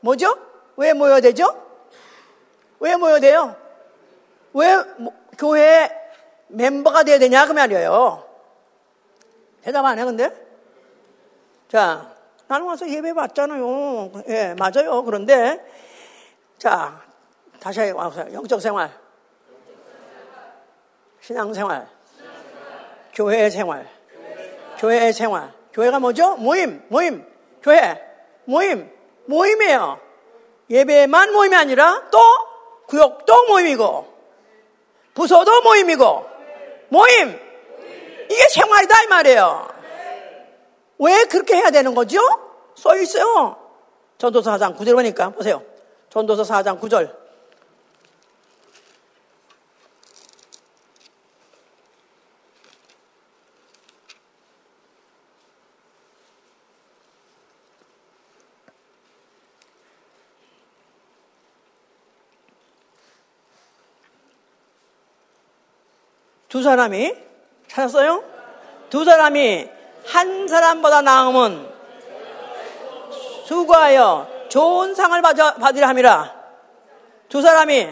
[0.00, 0.36] 뭐죠?
[0.76, 1.62] 왜 모여야 되죠?
[2.80, 3.54] 왜 모여야 돼요?
[4.54, 4.76] 왜
[5.38, 5.88] 교회
[6.48, 8.26] 멤버가 돼야 되냐 그 말이에요.
[9.62, 10.34] 대답 안 해, 근데?
[11.68, 12.10] 자,
[12.48, 14.10] 나는 와서 예배 받잖아요.
[14.28, 15.02] 예, 맞아요.
[15.04, 15.64] 그런데,
[16.58, 17.04] 자,
[17.64, 18.92] 다시 와서 영적 생활,
[21.18, 21.88] 신앙 생활,
[23.14, 23.88] 교회 생활,
[24.76, 25.50] 교회 생활.
[25.72, 26.36] 교회가 뭐죠?
[26.36, 27.26] 모임, 모임,
[27.62, 27.98] 교회,
[28.44, 28.92] 모임,
[29.24, 29.98] 모임이에요.
[30.68, 32.18] 예배만 모임이 아니라 또
[32.86, 34.14] 구역도 모임이고,
[35.14, 36.26] 부서도 모임이고,
[36.90, 37.40] 모임.
[38.30, 39.68] 이게 생활이다 이 말이에요.
[40.98, 42.18] 왜 그렇게 해야 되는 거죠?
[42.74, 43.56] 써 있어요.
[44.18, 45.62] 전도서 4장 9절 보니까 보세요.
[46.10, 47.23] 전도서 4장 9절.
[66.54, 67.12] 두 사람이
[67.66, 68.22] 찾았어요?
[68.88, 69.68] 두 사람이
[70.06, 71.68] 한 사람보다 나음은
[73.44, 76.32] 수고하여 좋은 상을 받으려 함이라.
[77.28, 77.88] 두 사람이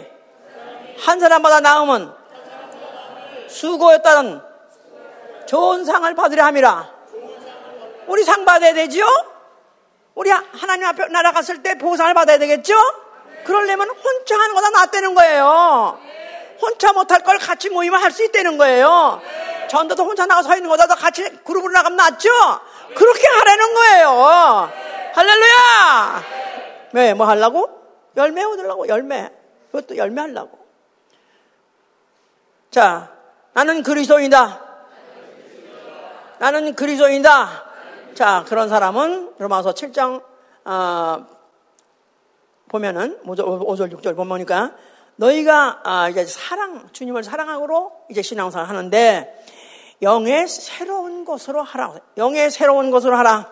[0.97, 2.09] 한 사람보다 나음은
[3.49, 4.41] 수고였다는
[5.45, 6.89] 좋은 상을 받으려 함이라.
[8.07, 9.05] 우리 상 받아야 되지요?
[10.15, 12.75] 우리 하나님 앞에 날아갔을 때 보상을 받아야 되겠죠?
[13.43, 16.12] 그러려면 혼자 하는 거다 낫다는 거예요.
[16.61, 19.21] 혼자 못할 걸 같이 모이면 할 수 있다는 거예요.
[19.69, 22.29] 전도도 혼자 나가서 서 있는 거다 같이 그룹으로 나가면 낫죠?
[22.95, 24.71] 그렇게 하라는 거예요.
[25.13, 26.23] 할렐루야!
[26.93, 27.69] 왜, 뭐 하려고?
[28.15, 29.31] 열매 얻으려고, 열매.
[29.71, 30.59] 그것도 열매 하려고.
[32.69, 33.11] 자,
[33.53, 34.61] 나는 그리스도인이다.
[36.39, 37.65] 나는 그리스도인이다.
[38.13, 40.21] 자, 그런 사람은 로마서 7장
[40.65, 41.25] 어,
[42.69, 44.71] 보면은 5절 6절 보니까
[45.15, 49.45] 너희가 아, 이제 사랑 주님을 사랑하고 이제 신앙생활 하는데
[50.01, 51.95] 영의 새로운 것으로 하라.
[52.17, 53.49] 영의 새로운 것으로 하라.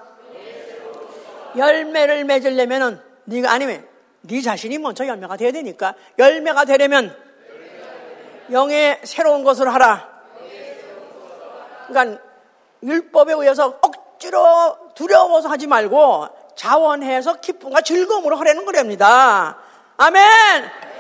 [1.58, 3.88] 열매를 맺으려면은 네가 아니면
[4.22, 7.16] 네 자신이 먼저 열매가 돼야 되니까 열매가 되려면
[8.52, 10.10] 영의 새로운 것을 하라.
[11.88, 12.22] 그러니까
[12.84, 19.58] 율법에 의해서 억지로 두려워서 하지 말고 자원해서 기쁨과 즐거움으로 하려는 거랍니다.
[19.98, 20.91] 아멘!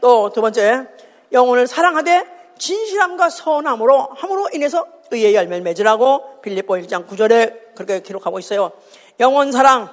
[0.00, 0.86] 또 두 번째,
[1.32, 2.24] 영혼을 사랑하되
[2.58, 8.72] 진실함과 선함으로 함으로 인해서 의의 열매를 맺으라고 빌립보 1장 9절에 그렇게 기록하고 있어요.
[9.20, 9.88] 영혼 사랑,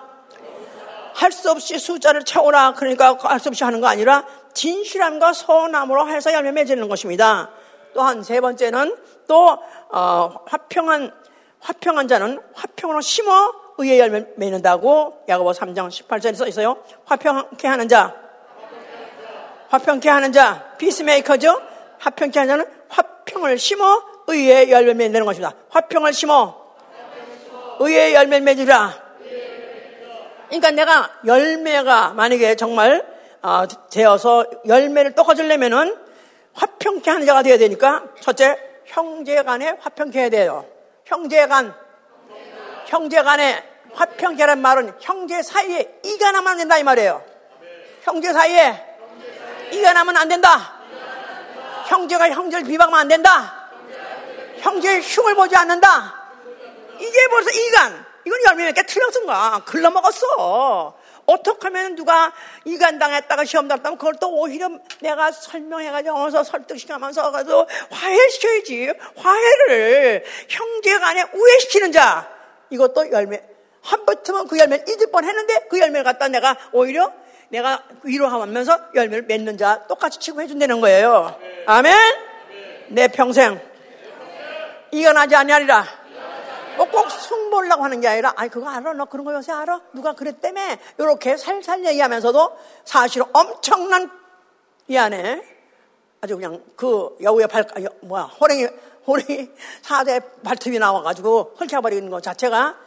[1.13, 2.73] 할 수 없이 숫자를 채우라.
[2.73, 7.51] 그러니까 할 수 없이 하는 거 아니라 진실함과 선함으로 해서 열매 맺는 것입니다.
[7.93, 8.95] 또한 세 번째는
[9.27, 9.57] 또
[9.89, 11.11] 어, 화평한
[11.59, 16.77] 화평한 자는 화평으로 심어 의의 열매 맺는다고 야고보 3장 18절에 써 있어요.
[17.05, 18.15] 화평케 하는 자,
[19.73, 21.59] 화평케 하는 자, 피스메이커죠.
[21.97, 25.55] 화평케 하는 자는 화평을 심어 의의 열매 맺는 것입니다.
[25.69, 26.55] 화평을 심어
[27.79, 29.01] 의의 열매 맺으라.
[30.45, 33.03] 그러니까 내가 열매가 만약에 정말
[33.41, 35.97] 어, 되어서 열매를 떠가지려면은
[36.53, 38.55] 화평케 하는 자가 되어야 되니까 첫째
[38.85, 40.67] 형제 간에 화평케 해야 돼요.
[41.05, 41.73] 형제 간
[42.85, 43.63] 형제 간에
[43.93, 47.23] 화평케란 말은 형제 사이에 이가 안 된다 이 말이에요.
[48.03, 48.92] 형제 사이에
[49.73, 50.73] 이가 나면 안 된다.
[51.87, 53.69] 형제가 형제를 비방하면 안 된다.
[54.59, 56.21] 형제의 흉을 보지 않는다.
[56.99, 58.05] 이게 벌써 이간.
[58.25, 59.63] 이건 열매 맺게 틀렸던가.
[59.65, 60.97] 글러먹었어.
[61.25, 62.33] 어떻게 하면 누가
[62.65, 64.69] 이간 당했다가 시험 당했다면 그걸 또 오히려
[65.01, 68.93] 내가 설명해가지고 어서 설득시켜면서 가서 화해시켜야지.
[69.17, 72.29] 화해를 형제 간에 우애시키는 자.
[72.69, 73.41] 이것도 열매.
[73.81, 77.11] 한 번쯤은 그 열매를 잊을 뻔 했는데 그 열매를 갖다 내가 오히려
[77.53, 81.39] 내가 위로하면서 열매를 맺는 자 똑같이 취급해준다는 거예요.
[81.67, 81.93] 아멘?
[82.89, 83.61] 내 평생
[84.91, 85.85] 이간하지 아니하리라.
[86.77, 88.93] 뭐꼭 승보려고 하는 게 아니라, 아니, 그거 알아?
[88.93, 89.81] 너 그런 거 요새 알아?
[89.93, 90.61] 누가 그랬다며?
[90.97, 94.09] 이렇게 살살 얘기하면서도 사실은 엄청난
[94.87, 95.43] 이 안에
[96.21, 98.67] 아주 그냥 그 여우의 발, 아, 뭐야, 호랭이,
[99.05, 99.51] 호랭이
[99.83, 102.77] 사대 발톱이 나와가지고 헐켜버리는 것 자체가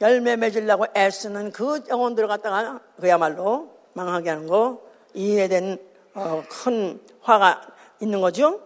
[0.00, 4.82] 열매 맺으려고 애쓰는 그 영혼들을 갖다가 그야말로 망하게 하는 거,
[5.14, 5.78] 이해된
[6.14, 7.62] 어, 큰 화가
[8.00, 8.60] 있는 거죠.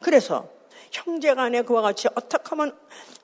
[0.00, 0.48] 그래서
[0.90, 2.76] 형제 간에 그와 같이 어떻게 하면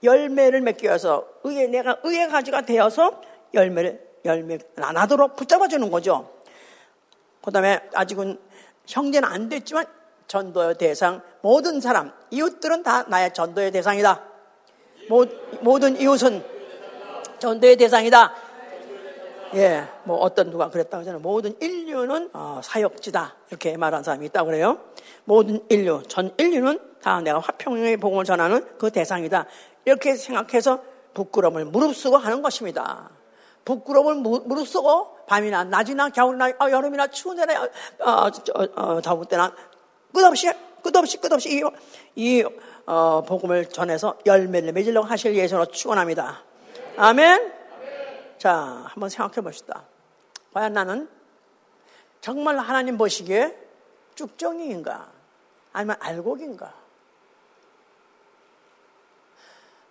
[0.03, 3.23] 열매를 맺기 위해서 의에 내가 의의 가지가 되어서
[3.55, 6.31] 열매를 열매 나도록 붙잡아 주는 거죠.
[7.43, 8.39] 그다음에 아직은
[8.87, 9.87] 형제는 안 됐지만
[10.27, 14.23] 전도의 대상 모든 사람 이웃들은 다 나의 전도의 대상이다.
[15.09, 15.27] 모,
[15.61, 16.45] 모든 이웃은
[17.39, 18.35] 전도의 대상이다.
[19.55, 21.21] 예, 뭐 어떤 누가 그랬다고 하잖아요.
[21.21, 24.79] 모든 인류는 어, 사역지다 이렇게 말한 사람이 있다고 그래요.
[25.25, 29.47] 모든 인류, 전 인류는 다 내가 화평의 복음을 전하는 그 대상이다.
[29.85, 30.83] 이렇게 생각해서
[31.15, 33.11] 부끄러움을 무릅쓰고 하는 것입니다.
[33.65, 37.69] 부끄러움을 무릅쓰고 밤이나 낮이나 겨울이나 어, 여름이나 추운 데나 어,
[38.01, 38.31] 어,
[38.77, 39.55] 어, 더울 때나
[40.13, 40.51] 끝없이
[40.83, 41.63] 끝없이 끝없이 이,
[42.15, 42.45] 이
[42.87, 46.43] 어, 복음을 전해서 열매를 맺으려고 하실 예수로 축원합니다.
[46.97, 47.64] 아멘.
[48.45, 49.85] 자, 한번 생각해 봅시다.
[50.53, 51.09] 과연 나는
[52.21, 53.59] 정말 하나님 보시기에
[54.15, 55.11] 쭉정이인가?
[55.73, 56.75] 아니면 알곡인가?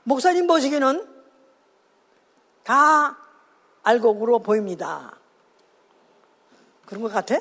[0.04, 1.24] 목사님 보시기에는
[2.62, 3.18] 다
[3.82, 5.18] 알곡으로 보입니다.
[6.86, 7.40] 그런 것 같아?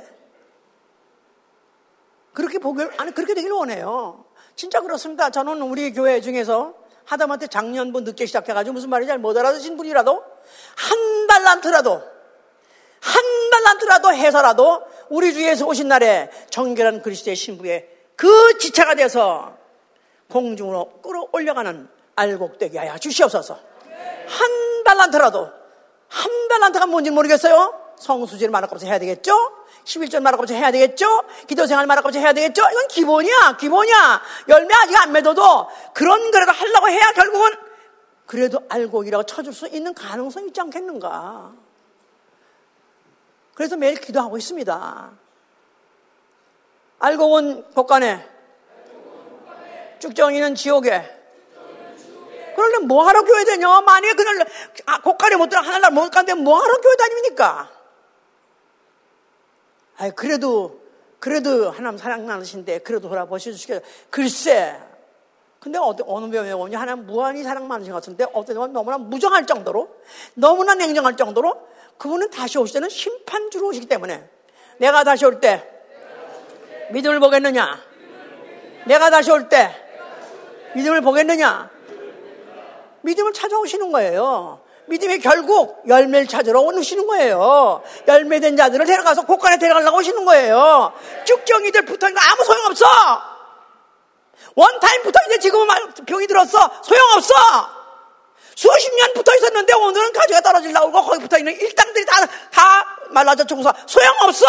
[2.33, 4.25] 그렇게 보길, 아니, 그렇게 되길 원해요.
[4.57, 5.29] 진짜 그렇습니다.
[5.29, 10.23] 저는 우리 교회 중에서 하다못해 작년부 늦게 시작해가지고 무슨 말인지 잘 못 알아듣신 분이라도
[10.77, 12.03] 한 달란트라도
[13.01, 19.57] 한 달란트라도 해서라도 우리 주에서 오신 날에 정결한 그리스도의 신부의 그 지체가 돼서
[20.31, 23.59] 공중으로 끌어올려가는 알곡되게 하여 주시옵소서.
[24.27, 25.51] 한 달란트라도
[26.09, 27.82] 한 달란트가 뭔지 모르겠어요.
[28.03, 29.33] 성수지를 말아가면서 해야 되겠죠?
[29.85, 31.07] 11절 말아가면서 해야 되겠죠?
[31.47, 32.63] 기도생활 말아가면서 해야 되겠죠?
[32.71, 34.23] 이건 기본이야, 기본이야.
[34.49, 37.51] 열매 아직 안 맺어도 그런 거라도 하려고 해야 결국은
[38.27, 41.53] 그래도 알곡이라고 쳐줄 수 있는 가능성이 있지 않겠는가?
[43.55, 45.11] 그래서 매일 기도하고 있습니다.
[46.99, 48.29] 알곡은 곳간에,
[49.99, 51.23] 쭉정이는 지옥에.
[52.55, 53.81] 그러려면 뭐하러 교회 다녀?
[53.81, 54.47] 만약에 그날
[54.87, 57.71] 아, 곳간에 못 들어 하늘날 못 간데 뭐하러 교회 다닙니까?
[60.03, 60.81] 아 그래도
[61.21, 63.79] 그래도 하나님 사랑 많으신데 그래도 돌아보시죠.
[64.11, 64.77] 글쎄
[65.61, 69.47] 근데 어느, 어느 면에 오냐 하나님 무한히 사랑 많으신 것 같은데 어떤 면 너무나 무정할
[69.47, 69.89] 정도로
[70.35, 71.55] 너무나 냉정할 정도로
[71.99, 74.29] 그분은 다시 오실 때는 심판주로 오시기 때문에.
[74.79, 75.65] 내가 다시 올 때
[76.91, 77.79] 믿음을 보겠느냐?
[78.89, 79.71] 내가 다시 올 때
[80.75, 81.71] 믿음을 보겠느냐?
[83.03, 84.62] 믿음을 찾아오시는 거예요
[84.93, 87.83] 믿음이 결국 열매를 찾으러 오시는 거예요.
[88.07, 90.93] 열매된 자들을 데려가서 곳간에 데려가려고 오시는 거예요.
[91.25, 92.87] 쭉정이들 붙어있는 거 아무 소용없어!
[94.55, 95.67] 원타임 붙어있는데 지금은
[96.07, 96.59] 병이 들었어.
[96.83, 97.35] 소용없어.
[98.55, 103.73] 수십 년 붙어 있었는데 오늘은 가지가 떨어질라고 거기 붙어 있는 일당들이 다, 다 말라져 죽어서
[103.87, 104.47] 소용없어.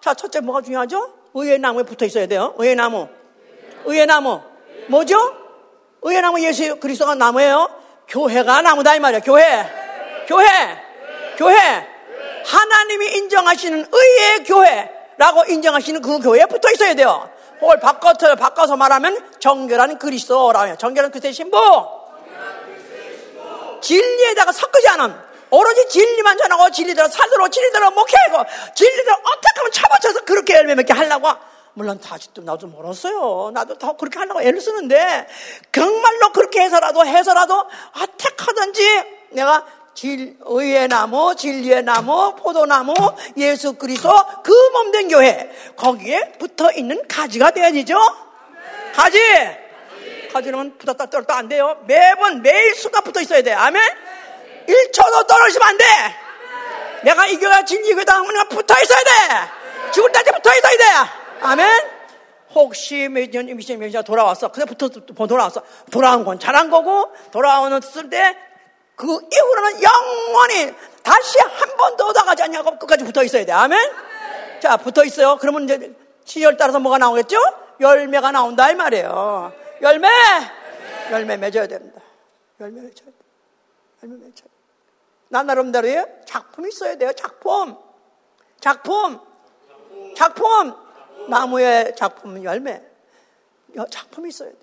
[0.00, 1.12] 자, 첫째 뭐가 중요하죠?
[1.34, 2.54] 의의 나무에 붙어 있어야 돼요.
[2.58, 3.08] 의의 나무.
[3.84, 4.40] 의의 나무.
[4.86, 5.16] 뭐죠?
[6.02, 7.68] 의의 나무 예수 그리스도가 나무예요.
[8.10, 9.20] 교회가 나무다 이 말이야.
[9.20, 9.44] 교회.
[10.26, 10.46] 교회.
[11.36, 11.56] 교회.
[12.44, 17.30] 하나님이 인정하시는 의의 교회라고 인정하시는 그 교회에 붙어 있어야 돼요.
[17.60, 20.76] 그걸 바꿔서, 바꿔서 말하면 정결한 그리스도라고 해요.
[20.78, 21.58] 정결한 그리스도의 신부.
[23.80, 25.14] 진리에다가 섞이지 않은
[25.50, 28.44] 오로지 진리만 전하고 진리대로 살도록 진리대로 목회하고
[28.74, 31.28] 진리대로 어떻게 하면 쳐맞춰서 그렇게 열매 맺게 하려고
[31.74, 33.50] 물론 다시도 나도 멀었어요.
[33.54, 35.26] 나도 더 그렇게 하려고 애를 쓰는데
[35.72, 37.64] 정말로 그렇게 해서라도 해서라도
[38.02, 39.64] 어떻게 하든지 내가
[39.94, 42.94] 질, 의의 나무, 진리의 나무, 포도나무,
[43.36, 44.10] 예수 그리스도
[44.42, 47.98] 그 몸된 교회 거기에 붙어 있는 가지가 돼야 되죠.
[48.94, 49.18] 가지.
[50.32, 51.76] 가지는 붙었다 떨었다 안 돼요.
[51.86, 53.52] 매번 매일 수가 붙어 있어야 돼.
[53.52, 53.82] 아멘.
[54.68, 55.84] 1초도 떨어지면 안 돼.
[57.02, 59.90] 내가 이 교회가 진리 교회다 하면 붙어 있어야 돼.
[59.92, 61.19] 죽을 때까지 붙어 있어야 돼.
[61.42, 61.66] 아멘.
[62.54, 64.50] 혹시 몇년 미션 몇년 돌아왔어.
[64.50, 65.62] 붙어 돌아왔어.
[65.90, 67.80] 돌아온 건 잘한 거고 돌아오는을
[68.10, 73.52] 때그 이후로는 영원히 다시 한 번도 나가지 않냐고 끝까지 붙어 있어야 돼.
[73.52, 73.78] 아멘.
[74.60, 75.36] 자, 붙어 있어요.
[75.40, 77.38] 그러면 이제 시절 따라서 뭐가 나오겠죠?
[77.80, 79.52] 열매가 나온다 이 말이에요.
[79.80, 80.08] 열매!
[81.10, 82.00] 열매 맺어야 됩니다.
[82.60, 83.12] 열매 맺어야 돼.
[84.02, 84.50] 열매 맺어야 돼.
[85.28, 87.12] 나 나름대로의 작품이 있어야 돼요.
[87.14, 87.76] 작품.
[88.60, 89.20] 작품.
[90.16, 90.89] 작품.
[91.30, 92.82] 나무의 작품 열매.
[93.88, 94.56] 작품이 있어야 돼.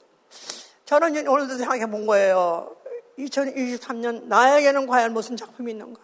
[0.85, 2.75] 저는 오늘도 생각해 본 거예요.
[3.17, 6.01] 2023년 나에게는 과연 무슨 작품이 있는가?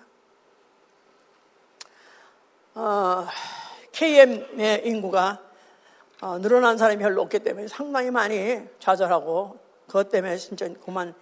[2.76, 3.28] 어,
[3.92, 5.40] KM의 인구가
[6.22, 11.14] 어, 늘어난 사람이 별로 없기 때문에 상당히 많이 좌절하고 그것 때문에 진짜 그만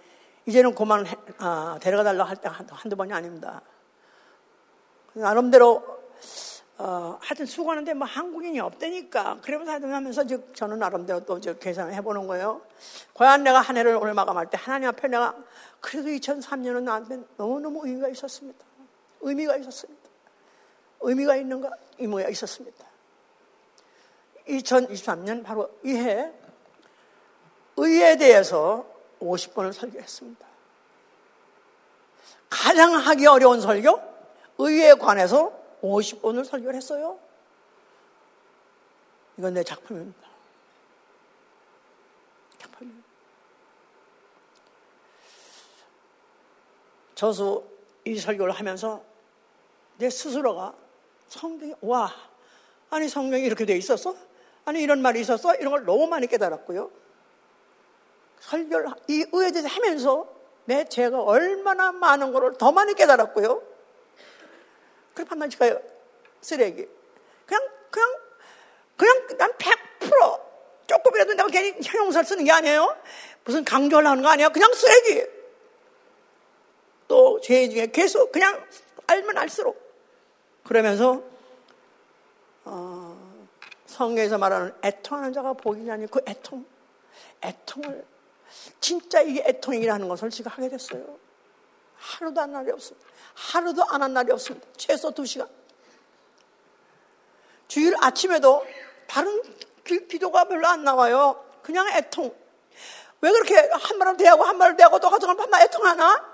[0.46, 1.04] 이제는 그만
[1.40, 3.60] 어, 데려가 달라고 할 때 한두 번이 아닙니다.
[5.12, 5.82] 나름대로
[6.78, 9.38] 어, 하여튼 수고하는데 뭐 한국인이 없다니까.
[9.42, 12.62] 그러면서 하면서 저는 나름대로 또 계산을 해보는 거예요.
[13.14, 15.34] 과연 내가 한 해를 오늘 마감할 때 하나님 앞에 내가
[15.80, 18.64] 그래도 2003년은 나한테 너무너무 의미가 있었습니다.
[19.20, 20.02] 의미가 있었습니다.
[21.00, 22.84] 의미가 있는 가 의미가 있었습니다.
[24.48, 26.32] 2023년 바로 이 해
[27.76, 28.84] 의에 대해서
[29.20, 30.46] 50번을 설교했습니다.
[32.50, 34.00] 가장 하기 어려운 설교?
[34.58, 37.18] 의에 관해서 50번을 설교를 했어요.
[39.36, 40.32] 이건 내 작품입니다.
[47.22, 47.64] 저수
[48.04, 49.00] 이 설교를 하면서
[49.96, 50.74] 내 스스로가
[51.28, 52.12] 성경이, 와,
[52.90, 54.16] 아니 성경이 이렇게 돼 있었어?
[54.64, 55.54] 아니 이런 말이 있었어?
[55.54, 56.90] 이런 걸 너무 많이 깨달았고요.
[58.40, 60.28] 설교를, 이 의에 대해서 하면서
[60.64, 63.71] 내 죄가 얼마나 많은 것을 더 많이 깨달았고요.
[65.22, 65.80] 그래 판단 지가요.
[66.40, 66.86] 쓰레기.
[67.46, 68.16] 그냥, 그냥,
[68.96, 70.40] 그냥 난 100%
[70.86, 72.96] 조금이라도 내가 괜히 형용사를 쓰는 게 아니에요.
[73.44, 74.50] 무슨 강조를 하는 거 아니에요.
[74.50, 75.26] 그냥 쓰레기.
[77.08, 78.64] 또 죄 중에 계속 그냥
[79.06, 79.80] 알면 알수록.
[80.64, 81.22] 그러면서,
[82.64, 83.40] 어,
[83.86, 86.64] 성경에서 말하는 애통하는 자가 복이냐니 그 애통,
[87.44, 88.04] 애통을,
[88.80, 91.18] 진짜 이게 애통이라는 것을 제가 하게 됐어요.
[92.02, 93.06] 하루도 안 날이 없습니다.
[93.34, 94.66] 하루도 안 한 날이 없습니다.
[94.76, 95.48] 최소 두 시간.
[97.68, 98.64] 주일 아침에도
[99.06, 99.42] 다른
[99.84, 101.44] 기 도가 별로 안 나와요.
[101.62, 102.34] 그냥 애통.
[103.20, 106.32] 왜 그렇게 한 말을 대하고 한 말을 대하고 또 가정을 밤낮 애통하나?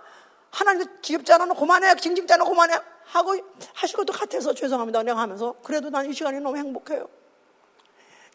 [0.50, 1.46] 하나님 지겹잖아.
[1.46, 1.94] 그만해.
[1.96, 2.44] 징징잖아.
[2.44, 2.78] 그만해.
[3.04, 3.36] 하고
[3.74, 5.02] 하실 것도 같아서 죄송합니다.
[5.02, 5.54] 내가 하면서.
[5.62, 7.08] 그래도 난 이 시간이 너무 행복해요.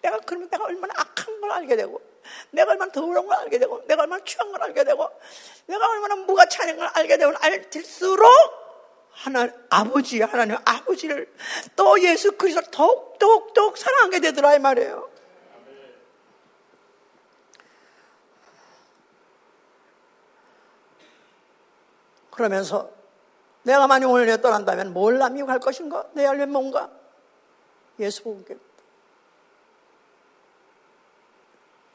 [0.03, 2.01] 내가 그러면 내가 얼마나 악한 걸 알게 되고,
[2.51, 5.09] 내가 얼마나 더러운 걸 알게 되고, 내가 얼마나 취한 걸 알게 되고,
[5.65, 8.29] 내가 얼마나 무가 차는 걸 알게 되고, 알수록
[9.11, 11.33] 하나 아버지 하나님 아버지를
[11.75, 15.09] 또 예수 그리스도 더욱 더욱 더욱 사랑하게 되더라 이 말이에요.
[22.31, 22.91] 그러면서
[23.61, 26.09] 내가 만약 오늘 내 떠난다면 뭘 남기고 갈 것인가?
[26.13, 26.89] 내 열매 뭔가?
[27.99, 28.72] 예수 본교.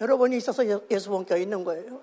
[0.01, 2.01] 여러분이 있어서 예수 본교가 있는 거예요.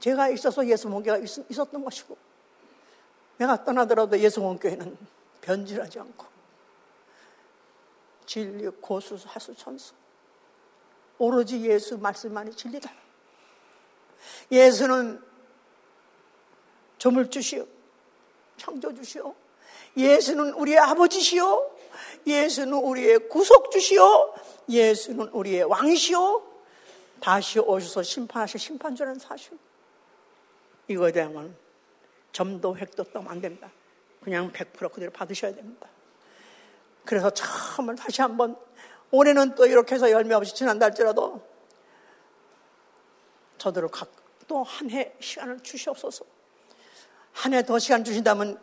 [0.00, 2.16] 제가 있어서 예수 본교가 있었던 것이고,
[3.38, 4.96] 내가 떠나더라도 예수 본교회는
[5.40, 6.26] 변질하지 않고,
[8.26, 9.94] 진리, 고수, 하수, 천수.
[11.18, 12.92] 오로지 예수 말씀만이 진리다.
[14.50, 15.22] 예수는
[16.98, 17.66] 조물주시오.
[18.56, 19.34] 창조주시오.
[19.96, 21.70] 예수는 우리의 아버지시오.
[22.26, 24.34] 예수는 우리의 구속주시오.
[24.68, 26.47] 예수는 우리의 왕이시오.
[27.20, 29.58] 다시 오셔서 심판하실 심판주라는 사실.
[30.88, 31.56] 이거에 대한
[32.32, 33.70] 점도 획도 떠면 안 됩니다.
[34.22, 35.88] 그냥 100% 그대로 받으셔야 됩니다.
[37.04, 38.56] 그래서 참을 다시 한번
[39.10, 41.46] 올해는 또 이렇게 해서 열매 없이 지난다 할지라도
[43.58, 43.88] 저들을
[44.46, 46.24] 또 한 해 시간을 주시옵소서.
[47.32, 48.60] 한 해 더 시간 주신다면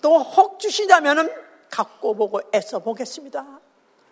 [0.00, 1.30] 또 혹 주신다면은
[1.70, 3.59] 갖고 보고 애써 보겠습니다.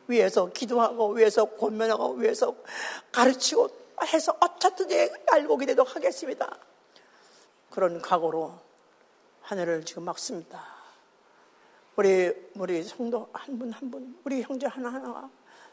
[0.09, 2.55] 위에서 기도하고 위에서 권면하고 위에서
[3.13, 3.69] 가르치고
[4.05, 4.85] 해서 어차피
[5.31, 6.51] 알고 기도록 하겠습니다.
[7.71, 8.53] 그런 각오로
[9.43, 10.65] 한 해를 지금 막습니다.
[11.97, 15.29] 우리 우리 성도 한 분 한 분, 우리 형제 하나 하나가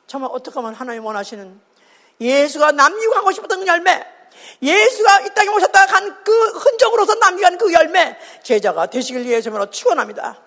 [0.07, 1.61] 정말 어떻게 하면 하나님 원하시는
[2.19, 4.03] 예수가 가고 싶었던 열매,
[4.61, 10.41] 예수가 이 땅에 오셨다가 간그 흔적으로서 남겨간 그 열매, 제자가 되시길 예수님으로 축원합니다.